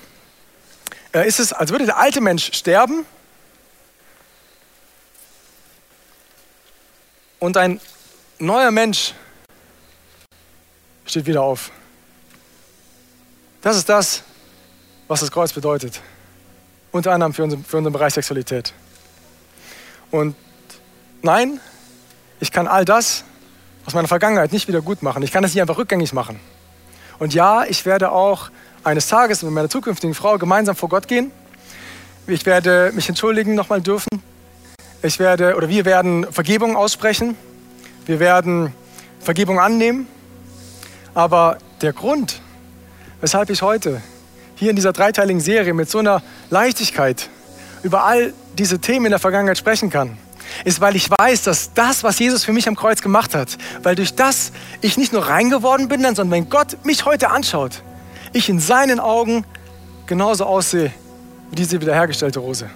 äh, 1.13 1.27
ist 1.27 1.39
es, 1.39 1.51
als 1.51 1.71
würde 1.71 1.85
der 1.85 1.97
alte 1.97 2.21
Mensch 2.21 2.53
sterben 2.53 3.05
und 7.39 7.57
ein 7.57 7.81
neuer 8.39 8.71
Mensch 8.71 9.13
steht 11.05 11.25
wieder 11.25 11.41
auf. 11.41 11.71
Das 13.63 13.77
ist 13.77 13.87
das, 13.87 14.23
was 15.07 15.21
das 15.21 15.31
Kreuz 15.31 15.53
bedeutet. 15.53 16.01
Unter 16.91 17.13
anderem 17.13 17.33
für 17.33 17.43
unseren, 17.43 17.63
für 17.63 17.77
unseren 17.77 17.93
Bereich 17.93 18.13
Sexualität. 18.13 18.73
Und 20.11 20.35
nein, 21.21 21.61
ich 22.41 22.51
kann 22.51 22.67
all 22.67 22.83
das 22.83 23.23
aus 23.85 23.93
meiner 23.93 24.09
Vergangenheit 24.09 24.51
nicht 24.51 24.67
wieder 24.67 24.81
gut 24.81 25.01
machen. 25.01 25.23
Ich 25.23 25.31
kann 25.31 25.45
es 25.45 25.53
nicht 25.53 25.61
einfach 25.61 25.77
rückgängig 25.77 26.11
machen. 26.11 26.41
Und 27.19 27.33
ja, 27.33 27.63
ich 27.63 27.85
werde 27.85 28.11
auch 28.11 28.51
eines 28.83 29.07
Tages 29.07 29.41
mit 29.43 29.53
meiner 29.53 29.69
zukünftigen 29.69 30.13
Frau 30.13 30.37
gemeinsam 30.37 30.75
vor 30.75 30.89
Gott 30.89 31.07
gehen. 31.07 31.31
Ich 32.27 32.45
werde 32.45 32.91
mich 32.93 33.07
entschuldigen 33.07 33.55
nochmal 33.55 33.81
dürfen. 33.81 34.21
Ich 35.01 35.19
werde 35.19 35.55
oder 35.55 35.69
wir 35.69 35.85
werden 35.85 36.29
Vergebung 36.33 36.75
aussprechen. 36.75 37.37
Wir 38.05 38.19
werden 38.19 38.73
Vergebung 39.21 39.61
annehmen. 39.61 40.07
Aber 41.13 41.59
der 41.81 41.93
Grund, 41.93 42.41
weshalb 43.23 43.49
ich 43.49 43.61
heute 43.61 44.01
hier 44.55 44.69
in 44.69 44.75
dieser 44.75 44.91
dreiteiligen 44.91 45.39
Serie 45.39 45.73
mit 45.73 45.89
so 45.89 45.99
einer 45.99 46.21
Leichtigkeit 46.49 47.29
über 47.81 48.03
all 48.03 48.33
diese 48.57 48.79
Themen 48.79 49.05
in 49.05 49.11
der 49.11 49.19
Vergangenheit 49.19 49.57
sprechen 49.57 49.89
kann, 49.89 50.17
ist, 50.65 50.81
weil 50.81 50.97
ich 50.97 51.09
weiß, 51.09 51.43
dass 51.43 51.73
das, 51.73 52.03
was 52.03 52.19
Jesus 52.19 52.43
für 52.43 52.51
mich 52.51 52.67
am 52.67 52.75
Kreuz 52.75 53.01
gemacht 53.01 53.33
hat, 53.33 53.57
weil 53.81 53.95
durch 53.95 54.13
das 54.13 54.51
ich 54.81 54.97
nicht 54.97 55.13
nur 55.13 55.25
rein 55.25 55.49
geworden 55.49 55.87
bin, 55.87 56.01
sondern 56.01 56.31
wenn 56.31 56.49
Gott 56.49 56.83
mich 56.83 57.05
heute 57.05 57.29
anschaut, 57.29 57.81
ich 58.33 58.49
in 58.49 58.59
seinen 58.59 58.99
Augen 58.99 59.45
genauso 60.05 60.43
aussehe 60.45 60.91
wie 61.49 61.55
diese 61.55 61.79
wiederhergestellte 61.79 62.39
Rose. 62.39 62.69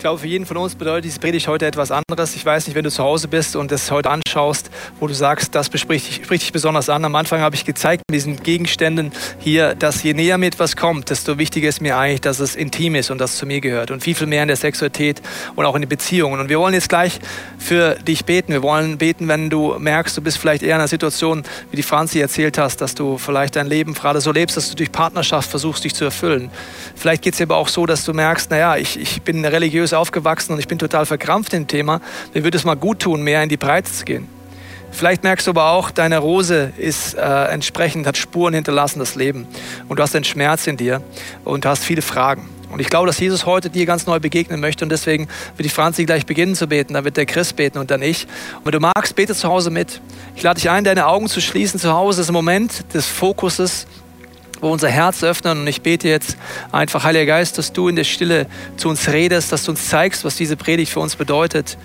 Ich 0.00 0.02
glaube, 0.02 0.18
für 0.18 0.28
jeden 0.28 0.46
von 0.46 0.56
uns 0.56 0.76
bedeutet 0.76 1.04
diese 1.04 1.20
Predigt 1.20 1.46
heute 1.46 1.66
etwas 1.66 1.90
anderes. 1.90 2.34
Ich 2.34 2.46
weiß 2.46 2.66
nicht, 2.66 2.74
wenn 2.74 2.84
du 2.84 2.90
zu 2.90 3.04
Hause 3.04 3.28
bist 3.28 3.54
und 3.54 3.70
es 3.70 3.90
heute 3.90 4.08
anschaust, 4.08 4.70
wo 4.98 5.06
du 5.06 5.12
sagst, 5.12 5.54
das 5.54 5.68
bespricht 5.68 6.08
dich, 6.08 6.24
spricht 6.24 6.42
dich 6.42 6.52
besonders 6.52 6.88
an. 6.88 7.04
Am 7.04 7.14
Anfang 7.14 7.42
habe 7.42 7.54
ich 7.54 7.66
gezeigt 7.66 8.04
mit 8.08 8.14
diesen 8.14 8.42
Gegenständen 8.42 9.12
hier, 9.40 9.74
dass 9.74 10.02
je 10.02 10.14
näher 10.14 10.38
mir 10.38 10.46
etwas 10.46 10.74
kommt, 10.74 11.10
desto 11.10 11.36
wichtiger 11.36 11.68
ist 11.68 11.82
mir 11.82 11.98
eigentlich, 11.98 12.22
dass 12.22 12.40
es 12.40 12.56
intim 12.56 12.94
ist 12.94 13.10
und 13.10 13.18
das 13.18 13.36
zu 13.36 13.44
mir 13.44 13.60
gehört. 13.60 13.90
Und 13.90 14.02
viel, 14.02 14.14
viel 14.14 14.26
mehr 14.26 14.40
in 14.40 14.48
der 14.48 14.56
Sexualität 14.56 15.20
und 15.54 15.66
auch 15.66 15.74
in 15.74 15.82
den 15.82 15.90
Beziehungen. 15.90 16.40
Und 16.40 16.48
wir 16.48 16.58
wollen 16.58 16.72
jetzt 16.72 16.88
gleich 16.88 17.18
für 17.58 17.96
dich 17.96 18.24
beten. 18.24 18.52
Wir 18.54 18.62
wollen 18.62 18.96
beten, 18.96 19.28
wenn 19.28 19.50
du 19.50 19.78
merkst, 19.78 20.16
du 20.16 20.22
bist 20.22 20.38
vielleicht 20.38 20.62
eher 20.62 20.76
in 20.76 20.80
einer 20.80 20.88
Situation, 20.88 21.42
wie 21.70 21.76
die 21.76 21.82
Franzi 21.82 22.20
erzählt 22.20 22.56
hast, 22.56 22.80
dass 22.80 22.94
du 22.94 23.18
vielleicht 23.18 23.54
dein 23.54 23.66
Leben 23.66 23.92
gerade 23.92 24.22
so 24.22 24.32
lebst, 24.32 24.56
dass 24.56 24.70
du 24.70 24.76
durch 24.76 24.92
Partnerschaft 24.92 25.50
versuchst, 25.50 25.84
dich 25.84 25.94
zu 25.94 26.06
erfüllen. 26.06 26.50
Vielleicht 26.96 27.20
geht 27.20 27.34
es 27.34 27.36
dir 27.36 27.44
aber 27.44 27.58
auch 27.58 27.68
so, 27.68 27.84
dass 27.84 28.02
du 28.06 28.14
merkst, 28.14 28.50
naja, 28.50 28.78
ich, 28.78 28.98
ich 28.98 29.20
bin 29.20 29.44
religiös 29.44 29.89
religiös 29.90 29.92
aufgewachsen 29.92 30.52
und 30.52 30.58
ich 30.58 30.68
bin 30.68 30.78
total 30.78 31.06
verkrampft 31.06 31.52
im 31.54 31.66
Thema, 31.66 32.00
mir 32.34 32.44
würde 32.44 32.56
es 32.56 32.64
mal 32.64 32.76
gut 32.76 33.00
tun, 33.00 33.22
mehr 33.22 33.42
in 33.42 33.48
die 33.48 33.56
Breite 33.56 33.90
zu 33.90 34.04
gehen. 34.04 34.28
Vielleicht 34.92 35.22
merkst 35.22 35.46
du 35.46 35.52
aber 35.52 35.70
auch, 35.70 35.92
deine 35.92 36.18
Rose 36.18 36.72
ist 36.76 37.14
äh, 37.14 37.20
entsprechend, 37.20 38.06
hat 38.06 38.16
Spuren 38.16 38.54
hinterlassen, 38.54 38.98
das 38.98 39.14
Leben. 39.14 39.46
Und 39.88 39.98
du 39.98 40.02
hast 40.02 40.16
einen 40.16 40.24
Schmerz 40.24 40.66
in 40.66 40.76
dir 40.76 41.00
und 41.44 41.64
hast 41.64 41.84
viele 41.84 42.02
Fragen. 42.02 42.48
Und 42.72 42.80
ich 42.80 42.88
glaube, 42.88 43.06
dass 43.06 43.18
Jesus 43.18 43.46
heute 43.46 43.70
dir 43.70 43.86
ganz 43.86 44.06
neu 44.06 44.18
begegnen 44.18 44.60
möchte 44.60 44.84
und 44.84 44.90
deswegen 44.90 45.28
wird 45.56 45.64
die 45.64 45.70
Franzi 45.70 46.04
gleich 46.04 46.26
beginnen 46.26 46.56
zu 46.56 46.66
beten, 46.66 46.94
dann 46.94 47.04
wird 47.04 47.16
der 47.16 47.26
Chris 47.26 47.52
beten 47.52 47.78
und 47.78 47.90
dann 47.90 48.02
ich. 48.02 48.26
Und 48.58 48.66
wenn 48.66 48.72
du 48.72 48.80
magst, 48.80 49.14
bete 49.14 49.34
zu 49.34 49.48
Hause 49.48 49.70
mit. 49.70 50.00
Ich 50.34 50.42
lade 50.42 50.60
dich 50.60 50.70
ein, 50.70 50.82
deine 50.82 51.06
Augen 51.06 51.28
zu 51.28 51.40
schließen 51.40 51.78
zu 51.78 51.92
Hause. 51.92 52.20
Ist 52.22 52.30
ein 52.30 52.32
Moment 52.32 52.92
des 52.94 53.06
Fokuses, 53.06 53.86
wo 54.60 54.70
unser 54.70 54.88
Herz 54.88 55.22
öffnen 55.22 55.60
und 55.60 55.66
ich 55.66 55.82
bete 55.82 56.08
jetzt 56.08 56.36
einfach, 56.72 57.04
Heiliger 57.04 57.26
Geist, 57.26 57.58
dass 57.58 57.72
du 57.72 57.88
in 57.88 57.96
der 57.96 58.04
Stille 58.04 58.46
zu 58.76 58.88
uns 58.88 59.08
redest, 59.08 59.52
dass 59.52 59.64
du 59.64 59.72
uns 59.72 59.88
zeigst, 59.88 60.24
was 60.24 60.36
diese 60.36 60.56
Predigt 60.56 60.92
für 60.92 61.00
uns 61.00 61.16
bedeutet, 61.16 61.78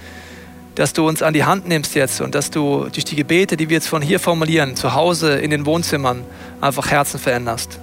dass 0.76 0.94
du 0.94 1.08
uns 1.08 1.22
an 1.22 1.34
die 1.34 1.46
Hand 1.46 1.68
nimmst 1.68 1.96
jetzt 1.96 2.22
und 2.22 2.36
dass 2.36 2.52
du 2.52 2.88
durch 2.92 3.06
die 3.06 3.16
Gebete, 3.16 3.58
die 3.58 3.70
wir 3.70 3.76
jetzt 3.76 3.88
von 3.88 4.02
hier 4.02 4.20
formulieren, 4.20 4.76
zu 4.76 4.94
Hause 4.94 5.36
in 5.36 5.52
den 5.52 5.66
Wohnzimmern 5.66 6.24
einfach 6.60 6.92
Herzen 6.92 7.20
veränderst. 7.20 7.80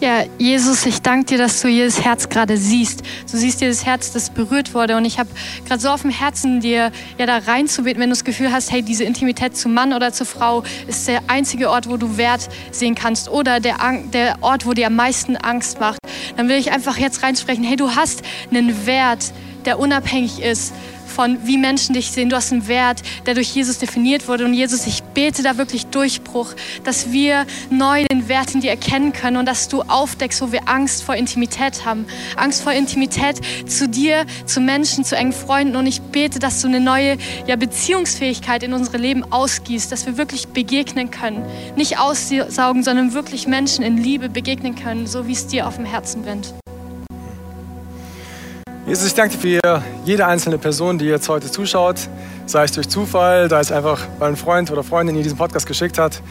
Ja, 0.00 0.22
Jesus, 0.38 0.86
ich 0.86 1.02
danke 1.02 1.26
dir, 1.26 1.38
dass 1.38 1.60
du 1.60 1.66
jedes 1.66 2.04
Herz 2.04 2.28
gerade 2.28 2.56
siehst. 2.56 3.02
Du 3.28 3.36
siehst 3.36 3.60
jedes 3.60 3.84
Herz, 3.84 4.12
das 4.12 4.30
berührt 4.30 4.72
wurde. 4.72 4.96
Und 4.96 5.04
ich 5.04 5.18
habe 5.18 5.28
gerade 5.66 5.82
so 5.82 5.88
auf 5.88 6.02
dem 6.02 6.12
Herzen, 6.12 6.60
dir 6.60 6.92
ja 7.18 7.26
da 7.26 7.38
reinzubeten, 7.38 8.00
wenn 8.00 8.08
du 8.08 8.14
das 8.14 8.22
Gefühl 8.22 8.52
hast, 8.52 8.70
hey, 8.70 8.80
diese 8.80 9.02
Intimität 9.02 9.56
zu 9.56 9.68
Mann 9.68 9.92
oder 9.92 10.12
zu 10.12 10.24
Frau 10.24 10.62
ist 10.86 11.08
der 11.08 11.22
einzige 11.26 11.68
Ort, 11.68 11.88
wo 11.88 11.96
du 11.96 12.16
Wert 12.16 12.48
sehen 12.70 12.94
kannst 12.94 13.28
oder 13.28 13.58
der, 13.58 13.78
der 14.12 14.36
Ort, 14.40 14.66
wo 14.66 14.72
dir 14.72 14.86
am 14.86 14.94
meisten 14.94 15.36
Angst 15.36 15.80
macht. 15.80 15.98
Dann 16.36 16.48
will 16.48 16.58
ich 16.58 16.70
einfach 16.70 16.96
jetzt 16.96 17.24
reinsprechen, 17.24 17.64
hey, 17.64 17.74
du 17.74 17.96
hast 17.96 18.22
einen 18.52 18.86
Wert, 18.86 19.32
der 19.68 19.78
unabhängig 19.78 20.40
ist 20.40 20.72
von 21.06 21.46
wie 21.46 21.58
Menschen 21.58 21.94
dich 21.94 22.10
sehen. 22.10 22.30
Du 22.30 22.36
hast 22.36 22.52
einen 22.52 22.68
Wert, 22.68 23.02
der 23.26 23.34
durch 23.34 23.54
Jesus 23.54 23.78
definiert 23.78 24.28
wurde. 24.28 24.46
Und 24.46 24.54
Jesus, 24.54 24.86
ich 24.86 25.02
bete 25.02 25.42
da 25.42 25.58
wirklich 25.58 25.86
Durchbruch, 25.86 26.54
dass 26.84 27.12
wir 27.12 27.44
neu 27.70 28.04
den 28.04 28.28
Wert 28.28 28.54
in 28.54 28.62
dir 28.62 28.70
erkennen 28.70 29.12
können 29.12 29.36
und 29.36 29.44
dass 29.44 29.68
du 29.68 29.82
aufdeckst, 29.82 30.40
wo 30.40 30.52
wir 30.52 30.68
Angst 30.68 31.02
vor 31.02 31.16
Intimität 31.16 31.84
haben. 31.84 32.06
Angst 32.36 32.62
vor 32.62 32.72
Intimität 32.72 33.40
zu 33.66 33.88
dir, 33.88 34.24
zu 34.46 34.60
Menschen, 34.60 35.04
zu 35.04 35.16
engen 35.16 35.32
Freunden. 35.32 35.76
Und 35.76 35.86
ich 35.86 36.00
bete, 36.00 36.38
dass 36.38 36.62
du 36.62 36.68
eine 36.68 36.80
neue 36.80 37.18
ja, 37.46 37.56
Beziehungsfähigkeit 37.56 38.62
in 38.62 38.72
unsere 38.72 38.96
Leben 38.96 39.24
ausgießt, 39.30 39.92
dass 39.92 40.06
wir 40.06 40.16
wirklich 40.16 40.48
begegnen 40.48 41.10
können. 41.10 41.44
Nicht 41.76 41.98
aussaugen, 41.98 42.82
sondern 42.82 43.12
wirklich 43.12 43.46
Menschen 43.46 43.84
in 43.84 43.98
Liebe 43.98 44.30
begegnen 44.30 44.76
können, 44.76 45.06
so 45.06 45.26
wie 45.26 45.32
es 45.32 45.46
dir 45.46 45.66
auf 45.66 45.76
dem 45.76 45.84
Herzen 45.84 46.22
brennt. 46.22 46.54
Jesus, 48.88 49.08
ich 49.08 49.14
danke 49.14 49.36
dir 49.36 49.60
für 49.62 49.82
jede 50.06 50.26
einzelne 50.26 50.56
Person, 50.56 50.96
die 50.96 51.04
jetzt 51.04 51.28
heute 51.28 51.50
zuschaut, 51.50 52.08
sei 52.46 52.64
es 52.64 52.72
durch 52.72 52.88
Zufall, 52.88 53.50
sei 53.50 53.60
es 53.60 53.70
einfach, 53.70 54.00
weil 54.18 54.30
ein 54.30 54.36
Freund 54.36 54.70
oder 54.70 54.82
Freundin 54.82 55.14
dir 55.14 55.22
diesen 55.22 55.36
Podcast 55.36 55.66
geschickt 55.66 55.98
hat. 55.98 56.22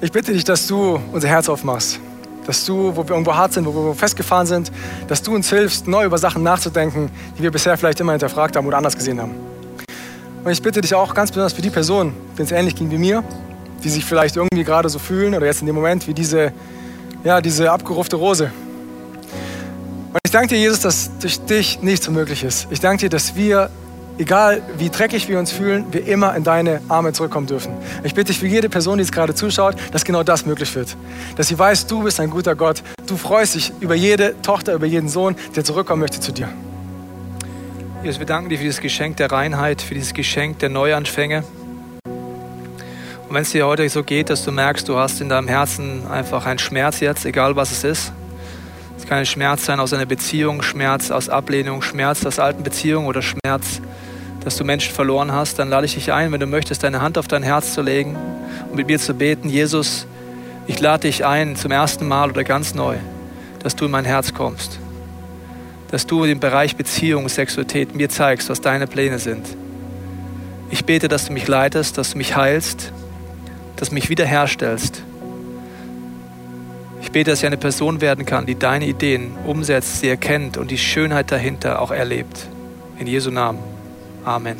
Ich 0.00 0.12
bitte 0.12 0.32
dich, 0.32 0.44
dass 0.44 0.68
du 0.68 1.00
unser 1.10 1.26
Herz 1.26 1.48
aufmachst, 1.48 1.98
dass 2.46 2.64
du, 2.64 2.94
wo 2.94 3.02
wir 3.02 3.10
irgendwo 3.10 3.34
hart 3.34 3.52
sind, 3.52 3.66
wo 3.66 3.72
wir 3.72 3.94
festgefahren 3.96 4.46
sind, 4.46 4.70
dass 5.08 5.22
du 5.22 5.34
uns 5.34 5.50
hilfst, 5.50 5.88
neu 5.88 6.04
über 6.04 6.18
Sachen 6.18 6.44
nachzudenken, 6.44 7.10
die 7.36 7.42
wir 7.42 7.50
bisher 7.50 7.76
vielleicht 7.76 7.98
immer 7.98 8.12
hinterfragt 8.12 8.54
haben 8.54 8.68
oder 8.68 8.76
anders 8.76 8.94
gesehen 8.94 9.20
haben. 9.20 9.34
Und 10.44 10.52
ich 10.52 10.62
bitte 10.62 10.80
dich 10.80 10.94
auch 10.94 11.14
ganz 11.14 11.32
besonders 11.32 11.52
für 11.52 11.62
die 11.62 11.70
Personen, 11.70 12.14
denen 12.38 12.46
es 12.46 12.52
ähnlich 12.52 12.76
ging 12.76 12.92
wie 12.92 12.98
mir, 12.98 13.24
die 13.82 13.88
sich 13.88 14.04
vielleicht 14.04 14.36
irgendwie 14.36 14.62
gerade 14.62 14.88
so 14.88 15.00
fühlen 15.00 15.34
oder 15.34 15.46
jetzt 15.46 15.62
in 15.62 15.66
dem 15.66 15.74
Moment 15.74 16.06
wie 16.06 16.14
diese, 16.14 16.52
ja, 17.24 17.40
diese 17.40 17.72
abgerufte 17.72 18.14
Rose, 18.14 18.52
danke 20.36 20.54
dir, 20.54 20.60
Jesus, 20.60 20.80
dass 20.80 21.10
durch 21.18 21.40
dich 21.40 21.80
nichts 21.80 22.06
unmöglich 22.08 22.44
ist. 22.44 22.68
Ich 22.70 22.80
danke 22.80 23.00
dir, 23.00 23.08
dass 23.08 23.36
wir, 23.36 23.70
egal 24.18 24.60
wie 24.76 24.90
dreckig 24.90 25.28
wir 25.28 25.38
uns 25.38 25.50
fühlen, 25.50 25.86
wir 25.92 26.06
immer 26.06 26.36
in 26.36 26.44
deine 26.44 26.82
Arme 26.90 27.14
zurückkommen 27.14 27.46
dürfen. 27.46 27.72
Ich 28.04 28.12
bitte 28.12 28.26
dich 28.26 28.40
für 28.40 28.46
jede 28.46 28.68
Person, 28.68 28.98
die 28.98 29.04
jetzt 29.04 29.12
gerade 29.12 29.34
zuschaut, 29.34 29.76
dass 29.92 30.04
genau 30.04 30.22
das 30.22 30.44
möglich 30.44 30.74
wird. 30.74 30.94
Dass 31.36 31.48
sie 31.48 31.58
weiß, 31.58 31.86
du 31.86 32.02
bist 32.02 32.20
ein 32.20 32.28
guter 32.28 32.54
Gott. 32.54 32.82
Du 33.06 33.16
freust 33.16 33.54
dich 33.54 33.72
über 33.80 33.94
jede 33.94 34.34
Tochter, 34.42 34.74
über 34.74 34.84
jeden 34.84 35.08
Sohn, 35.08 35.36
der 35.54 35.64
zurückkommen 35.64 36.00
möchte 36.02 36.20
zu 36.20 36.32
dir. 36.32 36.50
Jesus, 38.02 38.18
wir 38.18 38.26
danken 38.26 38.50
dir 38.50 38.58
für 38.58 38.64
dieses 38.64 38.82
Geschenk 38.82 39.16
der 39.16 39.32
Reinheit, 39.32 39.80
für 39.80 39.94
dieses 39.94 40.12
Geschenk 40.12 40.58
der 40.58 40.68
Neuanfänge. 40.68 41.44
Und 42.04 43.34
wenn 43.34 43.42
es 43.42 43.52
dir 43.52 43.66
heute 43.66 43.88
so 43.88 44.04
geht, 44.04 44.28
dass 44.28 44.44
du 44.44 44.52
merkst, 44.52 44.86
du 44.86 44.98
hast 44.98 45.22
in 45.22 45.30
deinem 45.30 45.48
Herzen 45.48 46.06
einfach 46.06 46.44
einen 46.44 46.58
Schmerz 46.58 47.00
jetzt, 47.00 47.24
egal 47.24 47.56
was 47.56 47.72
es 47.72 47.84
ist, 47.84 48.12
es 49.06 49.10
kann 49.10 49.18
ein 49.18 49.26
Schmerz 49.26 49.64
sein 49.64 49.78
aus 49.78 49.92
einer 49.92 50.04
Beziehung, 50.04 50.62
Schmerz 50.62 51.12
aus 51.12 51.28
Ablehnung, 51.28 51.80
Schmerz 51.80 52.26
aus 52.26 52.40
alten 52.40 52.64
Beziehungen 52.64 53.06
oder 53.06 53.22
Schmerz, 53.22 53.80
dass 54.42 54.56
du 54.56 54.64
Menschen 54.64 54.92
verloren 54.92 55.30
hast. 55.30 55.60
Dann 55.60 55.70
lade 55.70 55.86
ich 55.86 55.94
dich 55.94 56.12
ein, 56.12 56.32
wenn 56.32 56.40
du 56.40 56.48
möchtest, 56.48 56.82
deine 56.82 57.00
Hand 57.00 57.16
auf 57.16 57.28
dein 57.28 57.44
Herz 57.44 57.72
zu 57.72 57.82
legen 57.82 58.16
und 58.68 58.74
mit 58.74 58.88
mir 58.88 58.98
zu 58.98 59.14
beten. 59.14 59.48
Jesus, 59.48 60.08
ich 60.66 60.80
lade 60.80 61.02
dich 61.02 61.24
ein, 61.24 61.54
zum 61.54 61.70
ersten 61.70 62.08
Mal 62.08 62.30
oder 62.30 62.42
ganz 62.42 62.74
neu, 62.74 62.96
dass 63.62 63.76
du 63.76 63.84
in 63.84 63.92
mein 63.92 64.04
Herz 64.04 64.34
kommst. 64.34 64.80
Dass 65.92 66.08
du 66.08 66.26
dem 66.26 66.40
Bereich 66.40 66.74
Beziehung, 66.74 67.28
Sexualität 67.28 67.94
mir 67.94 68.08
zeigst, 68.08 68.50
was 68.50 68.60
deine 68.60 68.88
Pläne 68.88 69.20
sind. 69.20 69.46
Ich 70.70 70.84
bete, 70.84 71.06
dass 71.06 71.26
du 71.26 71.32
mich 71.32 71.46
leitest, 71.46 71.96
dass 71.96 72.10
du 72.10 72.18
mich 72.18 72.34
heilst, 72.34 72.90
dass 73.76 73.90
du 73.90 73.94
mich 73.94 74.08
wiederherstellst 74.08 75.04
ich 77.06 77.12
bete, 77.12 77.30
dass 77.30 77.38
ich 77.38 77.46
eine 77.46 77.56
Person 77.56 78.00
werden 78.00 78.26
kann, 78.26 78.46
die 78.46 78.56
deine 78.56 78.84
Ideen 78.84 79.30
umsetzt, 79.46 80.00
sie 80.00 80.08
erkennt 80.08 80.56
und 80.56 80.72
die 80.72 80.78
Schönheit 80.78 81.30
dahinter 81.30 81.80
auch 81.80 81.92
erlebt. 81.92 82.48
In 82.98 83.06
Jesu 83.06 83.30
Namen. 83.30 83.60
Amen. 84.24 84.56